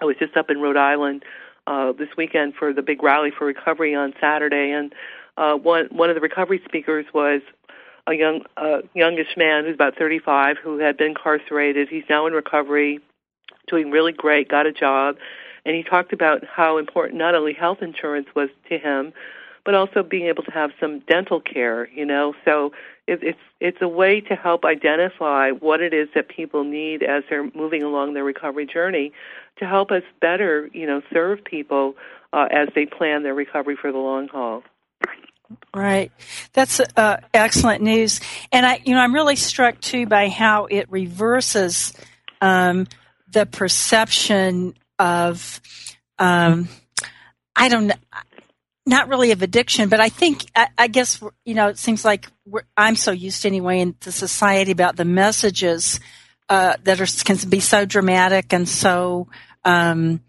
[0.00, 1.24] i was just up in rhode island
[1.66, 4.94] uh, this weekend for the big rally for recovery on saturday and
[5.36, 7.40] uh, one one of the recovery speakers was
[8.08, 11.88] a young uh, youngish man who's about 35 who had been incarcerated.
[11.88, 13.00] He's now in recovery,
[13.68, 15.16] doing really great, got a job,
[15.64, 19.12] and he talked about how important not only health insurance was to him,
[19.64, 21.88] but also being able to have some dental care.
[21.90, 22.72] You know, so
[23.06, 27.24] it, it's it's a way to help identify what it is that people need as
[27.28, 29.12] they're moving along their recovery journey,
[29.58, 31.94] to help us better, you know, serve people
[32.32, 34.62] uh, as they plan their recovery for the long haul.
[35.74, 36.12] Right.
[36.52, 38.20] That's uh, excellent news.
[38.52, 41.92] And I, you know, I'm really struck too by how it reverses
[42.40, 42.86] um,
[43.30, 45.60] the perception of,
[46.18, 46.68] um,
[47.56, 47.94] I don't know,
[48.86, 52.26] not really of addiction, but I think, I, I guess, you know, it seems like
[52.76, 56.00] I'm so used anyway in the society about the messages
[56.48, 59.28] uh, that are can be so dramatic and so
[59.64, 60.20] um,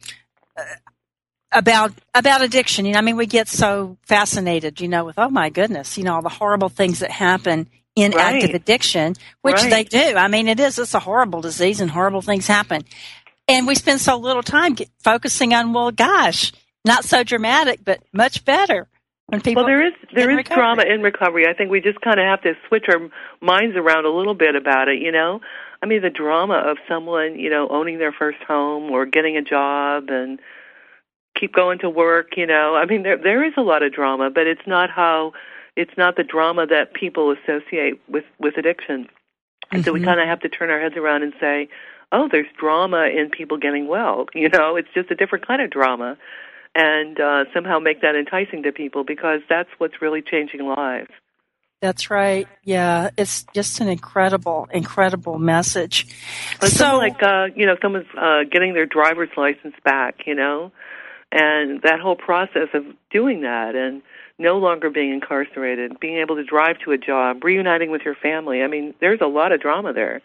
[1.51, 2.85] about about addiction.
[2.85, 6.03] You know, I mean, we get so fascinated, you know, with oh my goodness, you
[6.03, 8.35] know, all the horrible things that happen in right.
[8.35, 9.69] active addiction, which right.
[9.69, 10.17] they do.
[10.17, 12.83] I mean, it is it's a horrible disease, and horrible things happen.
[13.47, 16.53] And we spend so little time get, focusing on, well, gosh,
[16.85, 18.87] not so dramatic, but much better.
[19.25, 20.55] When people well, there is there is recovery.
[20.55, 21.45] drama in recovery.
[21.47, 23.09] I think we just kind of have to switch our
[23.41, 24.99] minds around a little bit about it.
[25.01, 25.41] You know,
[25.83, 29.43] I mean, the drama of someone, you know, owning their first home or getting a
[29.43, 30.39] job and
[31.39, 32.75] keep going to work, you know.
[32.75, 35.33] I mean there there is a lot of drama, but it's not how
[35.75, 39.07] it's not the drama that people associate with with addiction.
[39.71, 39.81] And mm-hmm.
[39.83, 40.09] so we mm-hmm.
[40.09, 41.69] kind of have to turn our heads around and say,
[42.11, 45.69] "Oh, there's drama in people getting well." You know, it's just a different kind of
[45.69, 46.17] drama.
[46.75, 51.11] And uh somehow make that enticing to people because that's what's really changing lives.
[51.81, 52.45] That's right.
[52.63, 56.07] Yeah, it's just an incredible, incredible message.
[56.59, 60.27] But so, like uh, you know, someone's uh, getting their driver's license back.
[60.27, 60.73] You know,
[61.31, 64.01] and that whole process of doing that and
[64.37, 68.61] no longer being incarcerated, being able to drive to a job, reuniting with your family.
[68.61, 70.21] I mean, there's a lot of drama there.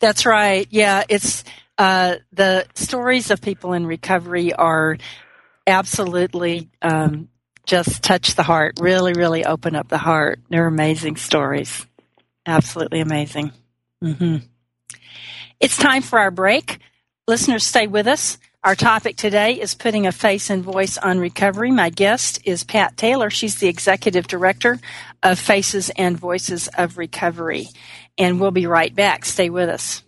[0.00, 0.66] That's right.
[0.70, 1.44] Yeah, it's
[1.78, 4.98] uh, the stories of people in recovery are
[5.66, 7.28] absolutely um,
[7.64, 8.78] just touch the heart.
[8.80, 10.40] Really, really open up the heart.
[10.50, 11.86] They're amazing stories.
[12.44, 13.52] Absolutely amazing.
[14.02, 14.38] Mm-hmm.
[15.60, 16.80] It's time for our break.
[17.28, 18.38] Listeners, stay with us.
[18.62, 21.70] Our topic today is putting a face and voice on recovery.
[21.70, 23.30] My guest is Pat Taylor.
[23.30, 24.78] She's the executive director
[25.22, 27.68] of Faces and Voices of Recovery.
[28.18, 29.24] And we'll be right back.
[29.24, 30.02] Stay with us.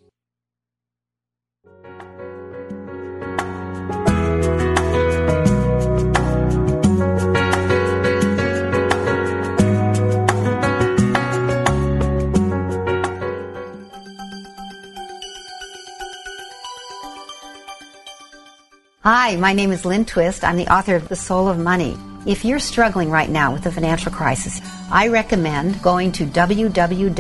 [19.05, 20.45] Hi, my name is Lynn Twist.
[20.45, 21.99] I'm the author of The Soul of Money.
[22.25, 24.61] If you're struggling right now with a financial crisis,
[24.93, 27.11] I recommend going to www.unityfm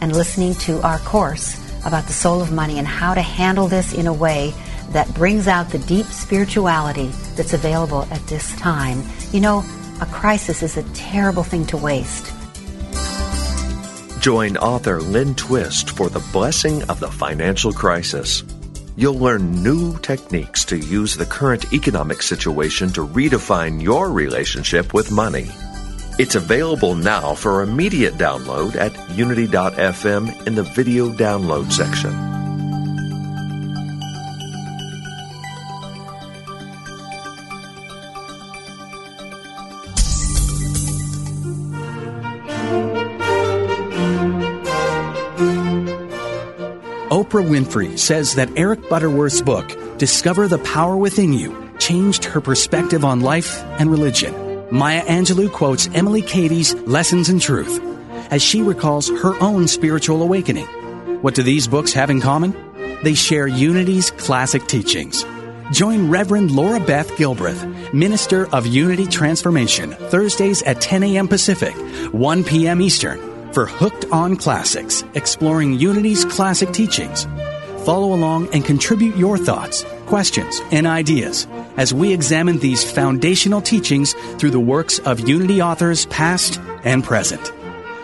[0.00, 1.56] and listening to our course
[1.86, 4.52] about the soul of money and how to handle this in a way
[4.88, 9.04] that brings out the deep spirituality that's available at this time.
[9.30, 9.64] You know,
[10.00, 12.32] a crisis is a terrible thing to waste.
[14.20, 18.42] Join author Lynn Twist for the blessing of the financial crisis.
[18.96, 25.10] You'll learn new techniques to use the current economic situation to redefine your relationship with
[25.10, 25.48] money.
[26.18, 32.29] It's available now for immediate download at unity.fm in the video download section.
[47.30, 53.04] Oprah Winfrey says that Eric Butterworth's book, Discover the Power Within You, changed her perspective
[53.04, 54.34] on life and religion.
[54.72, 57.80] Maya Angelou quotes Emilie Cady's Lessons in Truth
[58.32, 60.66] as she recalls her own spiritual awakening.
[61.22, 62.52] What do these books have in common?
[63.04, 65.24] They share Unity's classic teachings.
[65.70, 71.28] Join Reverend Laura Beth Gilbreth, Minister of Unity Transformation, Thursdays at 10 a.m.
[71.28, 71.76] Pacific,
[72.12, 72.80] 1 p.m.
[72.80, 77.24] Eastern for Hooked on Classics, exploring Unity's classic teachings.
[77.84, 81.46] Follow along and contribute your thoughts, questions, and ideas
[81.76, 87.52] as we examine these foundational teachings through the works of Unity authors past and present.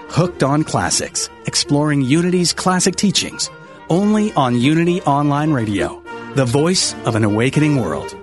[0.09, 3.51] Hooked on Classics, exploring Unity's classic teachings,
[3.91, 6.03] only on Unity Online Radio,
[6.35, 8.16] the voice of an awakening world.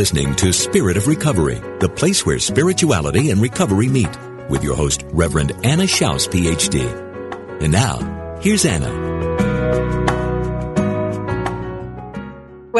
[0.00, 4.08] Listening to Spirit of Recovery, the place where spirituality and recovery meet,
[4.48, 6.80] with your host, Reverend Anna Schaus, PhD.
[7.60, 9.09] And now, here's Anna.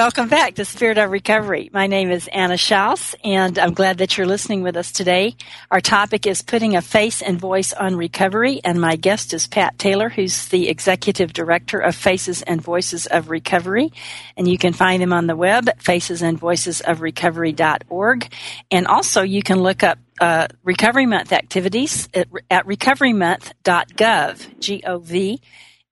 [0.01, 1.68] Welcome back to Spirit of Recovery.
[1.74, 5.36] My name is Anna Schaus, and I'm glad that you're listening with us today.
[5.70, 9.78] Our topic is putting a face and voice on recovery, and my guest is Pat
[9.78, 13.92] Taylor, who's the Executive Director of Faces and Voices of Recovery.
[14.38, 18.32] And you can find him on the web at facesandvoicesofrecovery.org.
[18.70, 25.42] And also, you can look up uh, Recovery Month activities at, at recoverymonth.gov, G-O-V,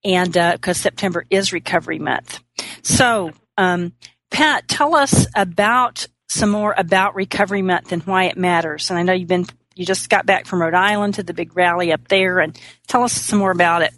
[0.02, 2.40] and because uh, September is Recovery Month.
[2.80, 3.92] So, um,
[4.30, 8.88] Pat, tell us about some more about Recovery Month and why it matters.
[8.88, 11.56] And I know you've been you just got back from Rhode Island to the big
[11.56, 13.94] rally up there, and tell us some more about it.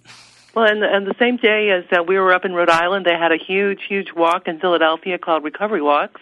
[0.55, 3.17] Well, and, and the same day as uh, we were up in Rhode Island, they
[3.17, 6.21] had a huge, huge walk in Philadelphia called Recovery Walks,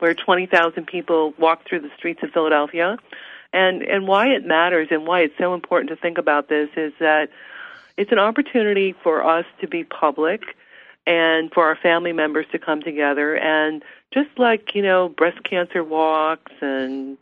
[0.00, 2.96] where 20,000 people walked through the streets of Philadelphia.
[3.52, 6.92] And and why it matters and why it's so important to think about this is
[6.98, 7.30] that
[7.96, 10.42] it's an opportunity for us to be public
[11.08, 13.34] and for our family members to come together.
[13.34, 13.82] And
[14.12, 17.16] just like you know breast cancer walks and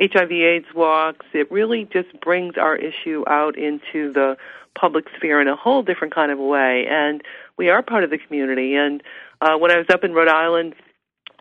[0.00, 4.36] HIV AIDS walks it really just brings our issue out into the
[4.78, 6.86] public sphere in a whole different kind of a way.
[6.88, 7.22] And
[7.56, 8.76] we are part of the community.
[8.76, 9.02] And
[9.40, 10.74] uh when I was up in Rhode Island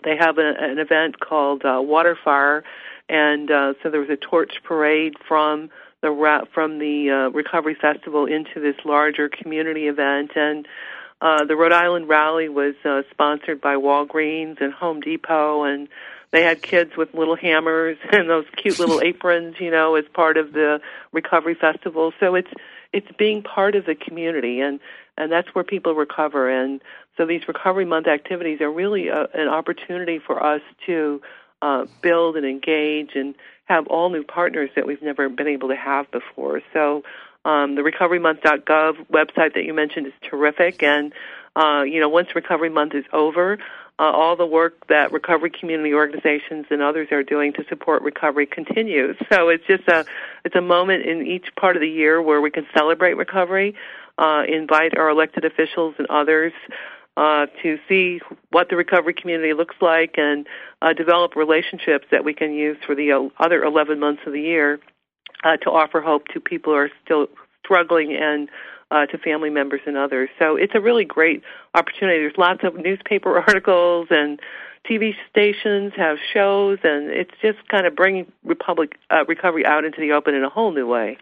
[0.05, 2.63] they have a, an event called uh, Water Fire.
[3.09, 5.69] And uh so there was a torch parade from
[6.01, 10.31] the from the uh, recovery festival into this larger community event.
[10.35, 10.65] And
[11.21, 15.89] uh, the Rhode Island rally was uh, sponsored by Walgreens and Home Depot, and
[16.31, 20.37] they had kids with little hammers and those cute little aprons, you know, as part
[20.37, 20.79] of the
[21.11, 22.13] recovery festival.
[22.19, 22.51] So it's
[22.91, 24.79] it's being part of the community, and
[25.17, 26.49] and that's where people recover.
[26.49, 26.81] And
[27.17, 31.21] so these recovery month activities are really a, an opportunity for us to
[31.61, 35.75] uh, build and engage and have all new partners that we've never been able to
[35.75, 36.61] have before.
[36.73, 37.03] So
[37.45, 41.13] um, the recoverymonth.gov website that you mentioned is terrific, and
[41.55, 43.57] uh, you know once Recovery Month is over,
[43.99, 48.45] uh, all the work that recovery community organizations and others are doing to support recovery
[48.45, 49.15] continues.
[49.29, 50.05] So it's just a
[50.43, 53.75] it's a moment in each part of the year where we can celebrate recovery,
[54.17, 56.51] uh, invite our elected officials and others
[57.15, 60.47] uh, to see what the recovery community looks like and
[60.81, 64.41] uh, develop relationships that we can use for the uh, other 11 months of the
[64.41, 64.79] year
[65.43, 67.27] uh, to offer hope to people who are still
[67.63, 68.49] struggling and
[68.91, 70.29] uh, to family members and others.
[70.39, 71.43] So it's a really great
[71.75, 72.19] opportunity.
[72.19, 74.39] There's lots of newspaper articles and
[74.89, 79.99] TV stations have shows, and it's just kind of bringing Republic uh, recovery out into
[79.99, 81.17] the open in a whole new way.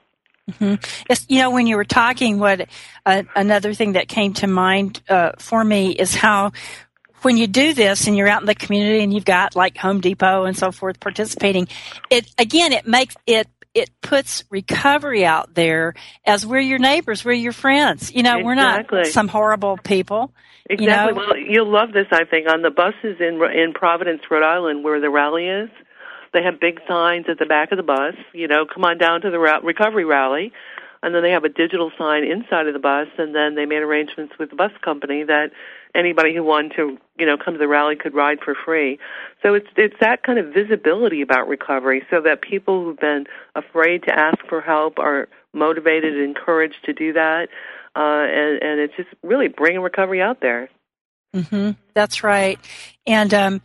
[0.52, 1.14] Mm-hmm.
[1.28, 2.70] You know, when you were talking, what
[3.06, 6.54] uh, another thing that came to mind uh, for me is how
[7.24, 10.00] when you do this and you're out in the community and you've got like Home
[10.00, 11.68] Depot and so forth participating,
[12.10, 13.48] it again it makes it
[13.78, 15.94] it puts recovery out there
[16.26, 18.12] as we're your neighbors, we're your friends.
[18.14, 18.44] You know, exactly.
[18.44, 20.34] we're not some horrible people.
[20.70, 20.86] Exactly.
[20.86, 21.28] You know?
[21.28, 25.00] Well, you'll love this, I think, on the buses in in Providence, Rhode Island, where
[25.00, 25.70] the rally is.
[26.34, 28.16] They have big signs at the back of the bus.
[28.34, 30.52] You know, come on down to the recovery rally,
[31.04, 33.08] and then they have a digital sign inside of the bus.
[33.18, 35.52] And then they made arrangements with the bus company that
[35.96, 39.00] anybody who wanted to, you know, come to the rally could ride for free.
[39.44, 43.26] So it's it's that kind of visibility about recovery, so that people who've been
[43.56, 47.50] afraid to ask for help are motivated and encouraged to do that.
[47.96, 50.70] Uh, and, and it's just really bringing recovery out there.
[51.36, 51.72] Mm-hmm.
[51.94, 52.60] That's right.
[53.06, 53.62] And um,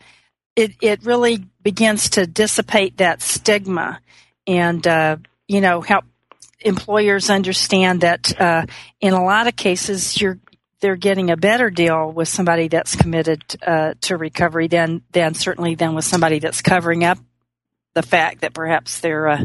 [0.57, 4.01] it it really begins to dissipate that stigma,
[4.47, 5.17] and uh,
[5.49, 6.05] you know help
[6.65, 8.67] employers understand that uh,
[9.01, 10.39] in a lot of cases you're
[10.81, 15.75] they're getting a better deal with somebody that's committed uh, to recovery than than certainly
[15.75, 17.19] than with somebody that's covering up
[17.95, 19.45] the fact that perhaps they're uh,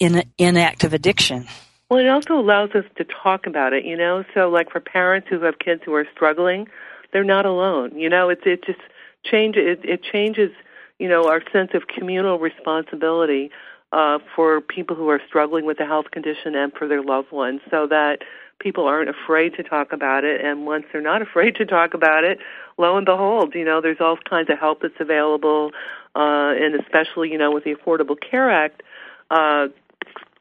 [0.00, 1.46] in inactive addiction.
[1.90, 4.24] Well, it also allows us to talk about it, you know.
[4.34, 6.68] So, like for parents who have kids who are struggling,
[7.12, 7.98] they're not alone.
[7.98, 8.80] You know, it just
[9.24, 10.50] change it, it changes
[10.98, 13.50] you know our sense of communal responsibility
[13.94, 17.60] uh, for people who are struggling with a health condition and for their loved ones,
[17.70, 18.22] so that
[18.58, 20.44] people aren't afraid to talk about it.
[20.44, 22.38] And once they're not afraid to talk about it,
[22.76, 25.70] lo and behold, you know there's all kinds of help that's available,
[26.16, 28.82] uh, and especially you know with the Affordable Care Act.
[29.30, 29.68] Uh,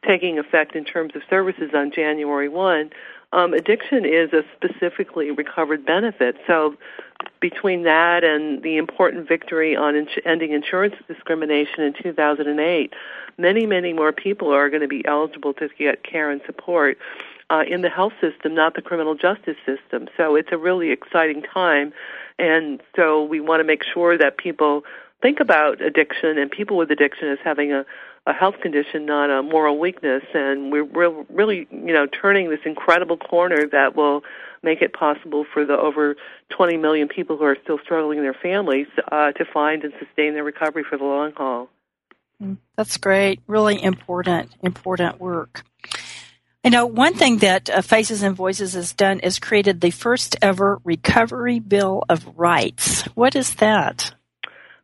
[0.05, 2.89] taking effect in terms of services on January 1,
[3.33, 6.37] um, addiction is a specifically recovered benefit.
[6.47, 6.75] So,
[7.39, 12.93] between that and the important victory on ins- ending insurance discrimination in 2008,
[13.37, 16.97] many, many more people are going to be eligible to get care and support
[17.49, 20.07] uh, in the health system, not the criminal justice system.
[20.15, 21.91] So, it's a really exciting time.
[22.37, 24.83] And so, we want to make sure that people
[25.23, 27.83] think about addiction and people with addiction as having a
[28.25, 30.23] a health condition, not a moral weakness.
[30.33, 34.23] And we're re- really, you know, turning this incredible corner that will
[34.61, 36.15] make it possible for the over
[36.49, 40.33] 20 million people who are still struggling in their families uh, to find and sustain
[40.33, 41.69] their recovery for the long haul.
[42.41, 43.41] Mm, that's great.
[43.45, 45.63] Really important, important work.
[46.63, 50.37] You know, one thing that uh, Faces and Voices has done is created the first
[50.41, 53.01] ever Recovery Bill of Rights.
[53.15, 54.13] What is that?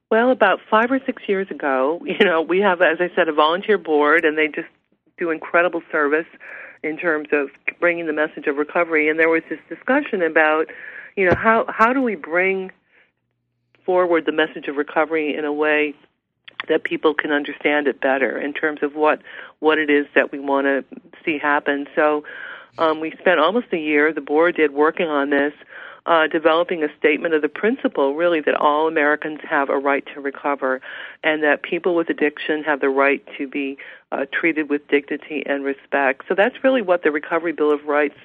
[0.10, 3.34] Well, about five or six years ago, you know, we have, as I said, a
[3.34, 4.68] volunteer board, and they just
[5.18, 6.28] do incredible service
[6.82, 7.50] in terms of
[7.80, 9.10] bringing the message of recovery.
[9.10, 10.68] And there was this discussion about,
[11.16, 12.72] you know, how how do we bring
[13.86, 15.94] forward the message of recovery in a way
[16.68, 19.22] that people can understand it better in terms of what
[19.60, 20.86] what it is that we want to
[21.26, 21.86] see happen.
[21.96, 22.24] So
[22.78, 24.14] um, we spent almost a year.
[24.14, 25.54] The board did working on this
[26.10, 30.20] uh, developing a statement of the principle, really, that all Americans have a right to
[30.20, 30.82] recover
[31.24, 33.78] and that people with addiction have the right to be
[34.12, 36.24] uh, treated with dignity and respect.
[36.28, 38.18] So that's really what the Recovery Bill of Rights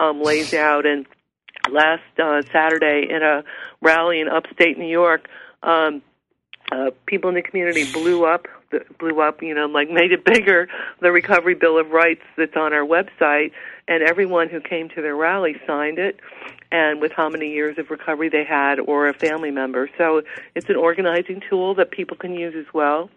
[0.00, 0.84] um, lays out.
[0.84, 1.06] And
[1.70, 3.44] last uh, Saturday in a
[3.80, 5.28] rally in upstate New York,
[5.62, 6.02] um,
[6.72, 8.46] uh, people in the community blew up,
[8.98, 10.66] blew up, you know, like made it bigger,
[11.00, 13.52] the Recovery Bill of Rights that's on our website,
[13.86, 16.18] and everyone who came to the rally signed it
[16.70, 19.88] and with how many years of recovery they had or a family member.
[19.96, 20.22] So
[20.54, 23.10] it's an organizing tool that people can use as well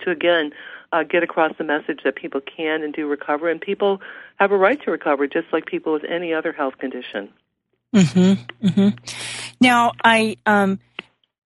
[0.00, 0.52] to, again,
[0.92, 4.00] uh, get across the message that people can and do recover, and people
[4.36, 7.28] have a right to recover just like people with any other health condition.
[7.94, 8.66] Mm-hmm.
[8.66, 8.88] Mm-hmm.
[9.60, 10.78] Now, I um,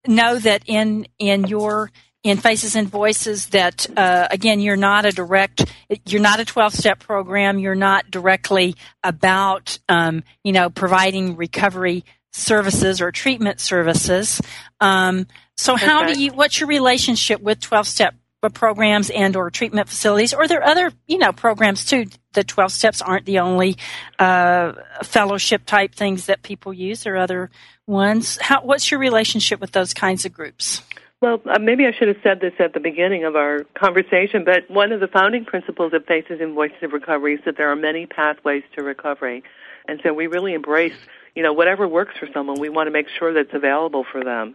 [0.06, 1.90] know that in in your
[2.22, 5.64] in Faces and Voices that, uh, again, you're not a direct,
[6.06, 7.58] you're not a 12 step program.
[7.58, 14.40] You're not directly about, um, you know, providing recovery services or treatment services.
[14.80, 18.14] Um, so how do you, what's your relationship with 12 step
[18.48, 22.06] programs and or treatment facilities, or there are other, you know, programs too.
[22.32, 23.76] The 12 steps aren't the only
[24.18, 27.02] uh, fellowship type things that people use.
[27.02, 27.50] There are other
[27.86, 28.38] ones.
[28.40, 30.82] How, what's your relationship with those kinds of groups?
[31.20, 34.70] Well, uh, maybe I should have said this at the beginning of our conversation, but
[34.70, 37.76] one of the founding principles of Faces and Voices of Recovery is that there are
[37.76, 39.42] many pathways to recovery.
[39.86, 40.96] And so we really embrace,
[41.34, 44.54] you know, whatever works for someone, we want to make sure that's available for them.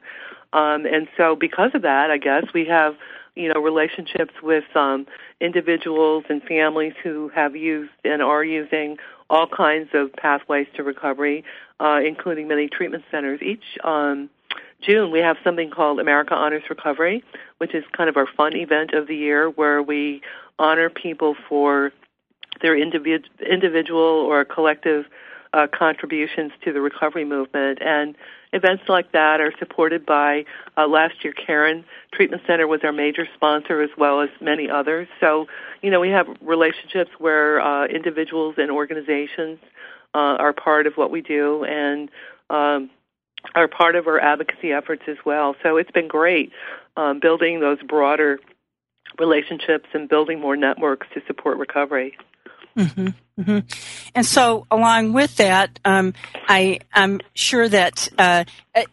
[0.53, 2.95] Um, and so because of that, I guess we have,
[3.35, 5.05] you know, relationships with um,
[5.39, 8.97] individuals and families who have used and are using
[9.29, 11.43] all kinds of pathways to recovery,
[11.79, 13.39] uh, including many treatment centers.
[13.43, 14.31] Each um,
[14.85, 17.23] June, we have something called America Honors Recovery,
[17.57, 20.21] which is kind of our fun event of the year where we
[20.59, 21.91] honor people for
[22.61, 25.05] their individ- individual or collective
[25.53, 27.79] uh, contributions to the recovery movement.
[27.81, 28.15] And
[28.53, 30.45] events like that are supported by
[30.77, 31.83] uh, last year Caron
[32.13, 35.07] Treatment Center was our major sponsor as well as many others.
[35.19, 35.47] So,
[35.81, 39.59] you know, we have relationships where uh, individuals and organizations
[40.13, 42.09] uh, are part of what we do and
[42.49, 42.89] um,
[43.53, 45.55] are part of our advocacy efforts as well.
[45.61, 46.51] So it's been great
[46.97, 48.39] um, building those broader
[49.19, 52.17] relationships and building more networks to support recovery.
[52.77, 53.59] Mm-hmm, mm-hmm.
[54.15, 56.13] And so, along with that, um,
[56.49, 58.43] I, am sure that uh,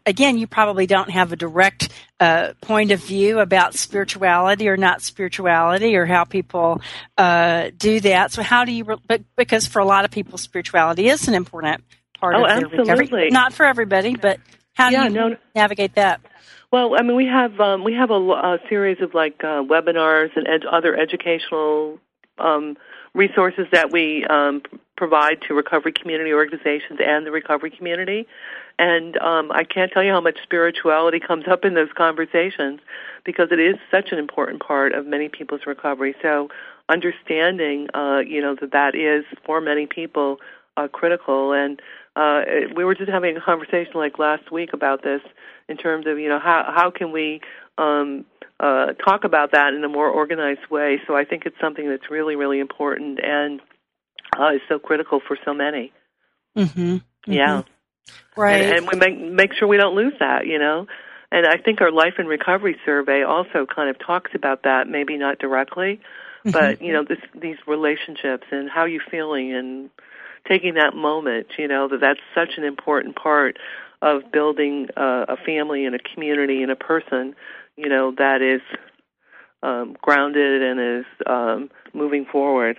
[0.06, 1.88] again, you probably don't have a direct
[2.20, 6.80] uh, point of view about spirituality or not spirituality or how people
[7.18, 8.30] uh, do that.
[8.30, 8.84] So, how do you?
[8.84, 11.82] Re- because for a lot of people, spirituality is an important
[12.22, 12.94] part oh, of their absolutely.
[12.94, 13.30] recovery.
[13.30, 14.38] Not for everybody, but
[14.74, 16.20] how yeah, do you no, navigate that?
[16.70, 20.30] Well, I mean, we have um, we have a, a series of like uh, webinars
[20.36, 21.98] and ed- other educational
[22.38, 22.76] um,
[23.12, 24.62] resources that we um,
[24.96, 28.26] provide to recovery community organizations and the recovery community.
[28.78, 32.80] And um, I can't tell you how much spirituality comes up in those conversations
[33.24, 36.14] because it is such an important part of many people's recovery.
[36.22, 36.48] So
[36.88, 40.38] understanding, uh, you know, that that is for many people
[40.76, 41.52] uh, critical.
[41.52, 41.80] And
[42.14, 42.42] uh,
[42.76, 45.20] we were just having a conversation like last week about this
[45.68, 47.40] in terms of you know how how can we
[47.78, 48.24] um,
[48.60, 51.00] uh, talk about that in a more organized way.
[51.06, 53.60] So I think it's something that's really really important and
[54.38, 55.92] uh, is so critical for so many.
[56.56, 56.80] Mm-hmm.
[56.80, 57.32] Mm-hmm.
[57.32, 57.62] Yeah,
[58.36, 58.62] right.
[58.62, 60.46] And, and we make make sure we don't lose that.
[60.46, 60.86] You know.
[61.32, 65.16] And I think our life and recovery survey also kind of talks about that, maybe
[65.16, 66.02] not directly,
[66.44, 66.50] mm-hmm.
[66.50, 69.88] but you know, this, these relationships and how you feeling and
[70.48, 73.58] taking that moment, you know, that that's such an important part
[74.00, 77.34] of building uh, a family and a community and a person,
[77.76, 78.60] you know, that is
[79.62, 82.78] um, grounded and is um, moving forward.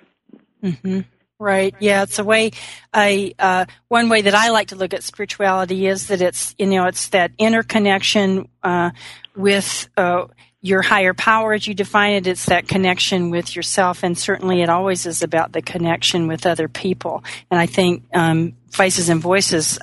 [0.61, 1.01] Mm-hmm.
[1.39, 1.75] Right.
[1.79, 2.51] Yeah, it's a way.
[2.93, 6.67] I uh, one way that I like to look at spirituality is that it's you
[6.67, 8.91] know it's that interconnection uh,
[9.35, 10.27] with uh,
[10.63, 12.25] your higher power as you define it.
[12.25, 14.01] It's that connection with yourself.
[14.01, 17.23] And certainly it always is about the connection with other people.
[17.51, 19.77] And i think um, faces and voices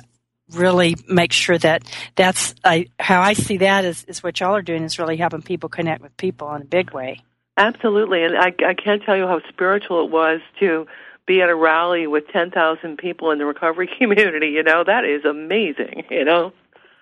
[0.53, 1.83] really make sure that
[2.15, 5.41] that's I, how i see that is, is what y'all are doing is really helping
[5.41, 7.21] people connect with people in a big way.
[7.55, 8.23] Absolutely.
[8.23, 10.87] And i, I can't tell you how spiritual it was to
[11.27, 14.47] be at a rally with 10,000 people in the recovery community.
[14.47, 16.53] You know that is amazing you know?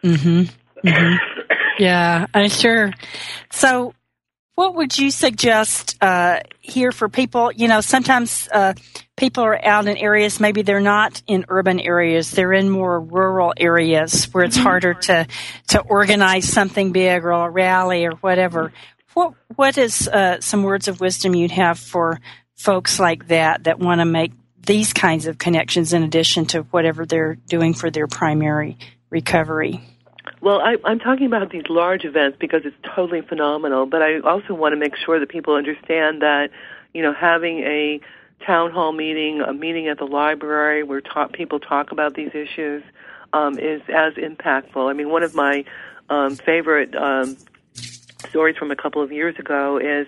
[0.03, 0.49] Mhm
[0.85, 1.39] mm-hmm.
[1.79, 2.91] Yeah, I'm sure.
[3.51, 3.93] So,
[4.55, 7.51] what would you suggest uh, here for people?
[7.53, 8.73] You know, sometimes uh,
[9.15, 13.53] people are out in areas, maybe they're not in urban areas, they're in more rural
[13.55, 14.65] areas where it's mm-hmm.
[14.65, 15.25] harder to,
[15.69, 18.73] to organize something big or a rally or whatever.
[19.13, 22.19] What What is uh, some words of wisdom you'd have for
[22.55, 27.05] folks like that that want to make these kinds of connections in addition to whatever
[27.05, 28.77] they're doing for their primary
[29.09, 29.81] recovery?
[30.41, 34.53] Well, I, I'm talking about these large events because it's totally phenomenal, but I also
[34.53, 36.49] want to make sure that people understand that,
[36.93, 37.99] you know, having a
[38.45, 41.01] town hall meeting, a meeting at the library where
[41.33, 42.83] people talk about these issues
[43.33, 44.89] um, is as impactful.
[44.89, 45.65] I mean, one of my
[46.09, 47.37] um, favorite um,
[48.29, 50.07] stories from a couple of years ago is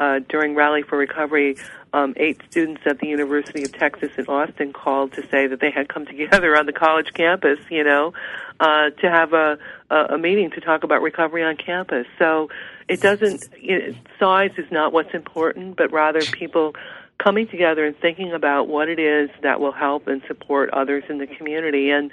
[0.00, 1.56] uh, during Rally for Recovery,
[1.92, 5.70] um, eight students at the University of Texas in Austin called to say that they
[5.70, 8.12] had come together on the college campus, you know,
[8.58, 9.58] uh, to have a,
[9.90, 12.06] a meeting to talk about recovery on campus.
[12.18, 12.48] So
[12.88, 16.74] it doesn't, it, size is not what's important, but rather people
[17.22, 21.18] coming together and thinking about what it is that will help and support others in
[21.18, 21.90] the community.
[21.90, 22.10] And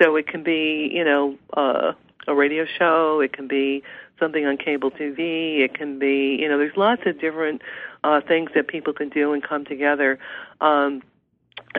[0.00, 1.92] so it can be, you know, uh,
[2.26, 3.82] a radio show, it can be
[4.20, 7.62] something on cable TV, it can be, you know, there's lots of different
[8.04, 10.18] uh, things that people can do and come together.
[10.60, 11.02] Um,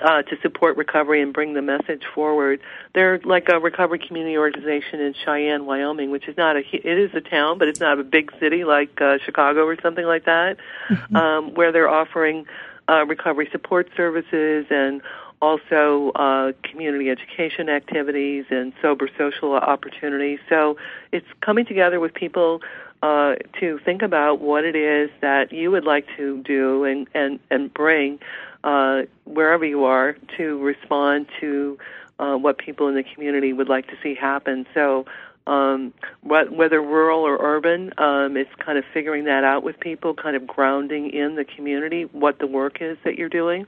[0.01, 2.61] uh, to support recovery and bring the message forward.
[2.93, 7.11] They're like a recovery community organization in Cheyenne, Wyoming, which is not a it is
[7.13, 10.57] a town, but it's not a big city like uh, Chicago or something like that,
[10.89, 11.15] mm-hmm.
[11.15, 12.45] um, where they're offering
[12.87, 15.01] uh, recovery support services and
[15.41, 20.39] also uh, community education activities and sober social opportunities.
[20.47, 20.77] So
[21.11, 22.61] it's coming together with people
[23.01, 27.39] uh, to think about what it is that you would like to do and and
[27.49, 28.19] and bring
[28.63, 31.77] uh, wherever you are to respond to
[32.19, 34.65] uh, what people in the community would like to see happen.
[34.73, 35.05] So.
[35.47, 40.13] Um, what, whether rural or urban, um, it's kind of figuring that out with people,
[40.13, 43.65] kind of grounding in the community what the work is that you're doing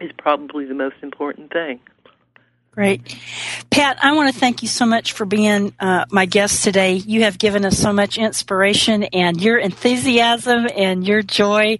[0.00, 1.80] is probably the most important thing.
[2.78, 3.18] Great.
[3.70, 6.94] Pat, I want to thank you so much for being uh, my guest today.
[6.94, 11.78] You have given us so much inspiration, and your enthusiasm and your joy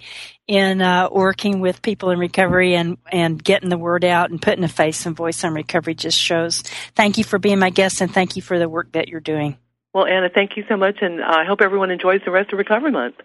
[0.48, 4.64] in uh, working with people in recovery and, and getting the word out and putting
[4.64, 6.62] a face and voice on recovery just shows.
[6.96, 9.56] Thank you for being my guest, and thank you for the work that you're doing.
[9.94, 12.90] Well, Anna, thank you so much, and I hope everyone enjoys the rest of Recovery
[12.90, 13.16] Month.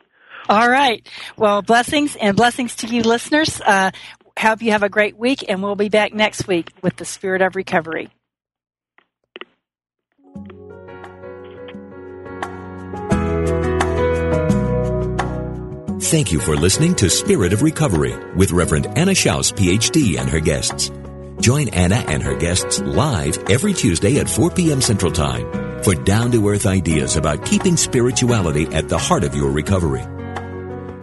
[0.49, 1.07] All right.
[1.37, 3.61] Well, blessings and blessings to you listeners.
[3.61, 3.91] Uh,
[4.37, 7.41] hope you have a great week, and we'll be back next week with the Spirit
[7.41, 8.09] of Recovery.
[16.13, 20.39] Thank you for listening to Spirit of Recovery with Reverend Anna Schaus, PhD, and her
[20.39, 20.91] guests.
[21.39, 24.79] Join Anna and her guests live every Tuesday at 4 p.m.
[24.79, 29.49] Central Time for down to earth ideas about keeping spirituality at the heart of your
[29.49, 30.03] recovery.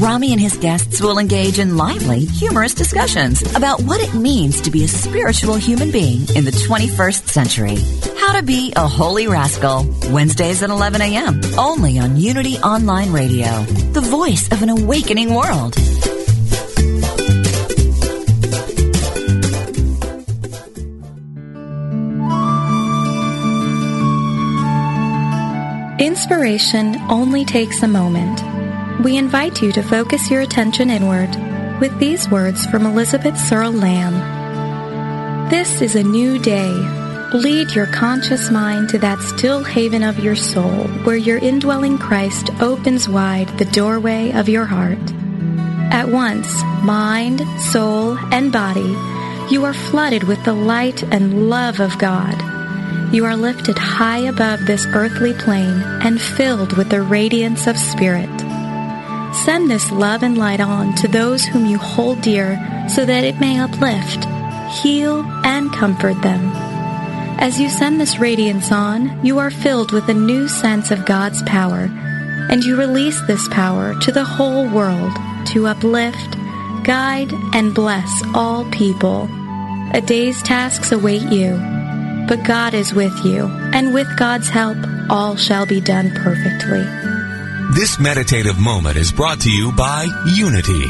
[0.00, 4.70] Rami and his guests will engage in lively, humorous discussions about what it means to
[4.70, 7.76] be a spiritual human being in the 21st century.
[8.18, 9.86] How to be a holy rascal.
[10.10, 11.42] Wednesdays at 11 a.m.
[11.58, 15.76] Only on Unity Online Radio, the voice of an awakening world.
[26.00, 28.49] Inspiration only takes a moment
[29.02, 31.30] we invite you to focus your attention inward
[31.80, 35.48] with these words from Elizabeth Searle Lamb.
[35.48, 36.70] This is a new day.
[37.32, 42.50] Lead your conscious mind to that still haven of your soul where your indwelling Christ
[42.60, 44.98] opens wide the doorway of your heart.
[45.90, 47.40] At once, mind,
[47.72, 48.94] soul, and body,
[49.50, 52.36] you are flooded with the light and love of God.
[53.14, 58.49] You are lifted high above this earthly plane and filled with the radiance of spirit.
[59.32, 62.58] Send this love and light on to those whom you hold dear
[62.88, 64.24] so that it may uplift,
[64.82, 66.50] heal, and comfort them.
[67.38, 71.42] As you send this radiance on, you are filled with a new sense of God's
[71.44, 71.88] power,
[72.50, 75.12] and you release this power to the whole world
[75.46, 76.36] to uplift,
[76.84, 79.28] guide, and bless all people.
[79.94, 81.52] A day's tasks await you,
[82.28, 84.76] but God is with you, and with God's help,
[85.08, 87.09] all shall be done perfectly.
[87.72, 90.02] This meditative moment is brought to you by
[90.34, 90.84] Unity.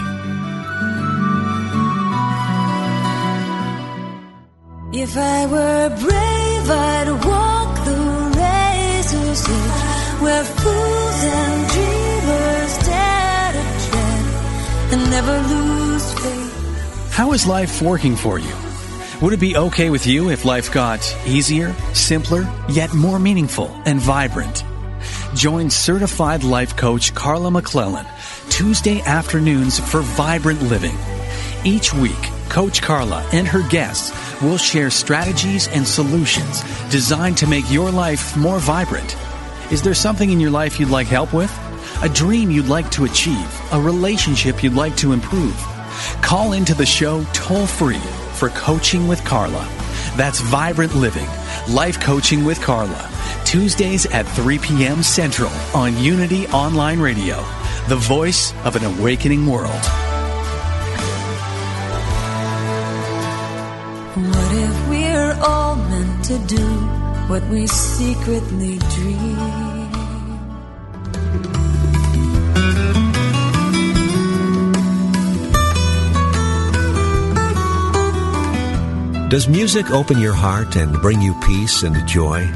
[4.99, 7.97] If I were brave, I'd walk the
[8.35, 17.12] razor's edge where fools and dreamers dare to tread and never lose faith.
[17.12, 18.55] How is life working for you?
[19.20, 24.01] Would it be okay with you if life got easier, simpler, yet more meaningful and
[24.01, 24.64] vibrant?
[25.35, 28.05] Join certified life coach Carla McClellan
[28.49, 30.97] Tuesday afternoons for Vibrant Living.
[31.64, 32.18] Each week,
[32.49, 34.12] Coach Carla and her guests
[34.43, 39.16] will share strategies and solutions designed to make your life more vibrant.
[39.70, 41.57] Is there something in your life you'd like help with?
[42.03, 43.61] A dream you'd like to achieve?
[43.72, 45.57] A relationship you'd like to improve?
[46.22, 48.01] Call into the show toll free
[48.35, 49.68] for Coaching with Carla
[50.16, 51.28] That's Vibrant Living,
[51.68, 53.20] Life Coaching with Carla.
[53.51, 55.03] Tuesdays at 3 p.m.
[55.03, 57.35] Central on Unity Online Radio,
[57.89, 59.85] the voice of an awakening world.
[64.15, 66.65] What if we're all meant to do
[67.27, 69.99] what we secretly dream?
[79.29, 82.49] Does music open your heart and bring you peace and joy?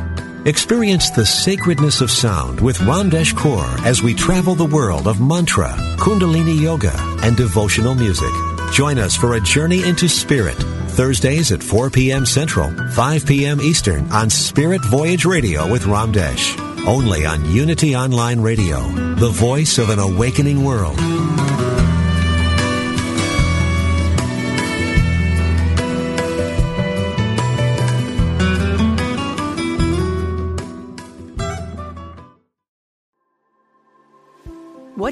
[0.47, 5.71] Experience the sacredness of sound with Ramdesh Kaur as we travel the world of mantra,
[5.97, 6.93] kundalini yoga,
[7.23, 8.31] and devotional music.
[8.71, 10.57] Join us for a journey into spirit.
[10.89, 12.27] Thursdays at 4 p.m.
[12.27, 13.59] Central, 5 p.m.
[13.63, 16.61] Eastern on Spirit Voyage Radio with Ramdesh.
[16.87, 18.83] Only on Unity Online Radio,
[19.15, 20.99] the voice of an awakening world.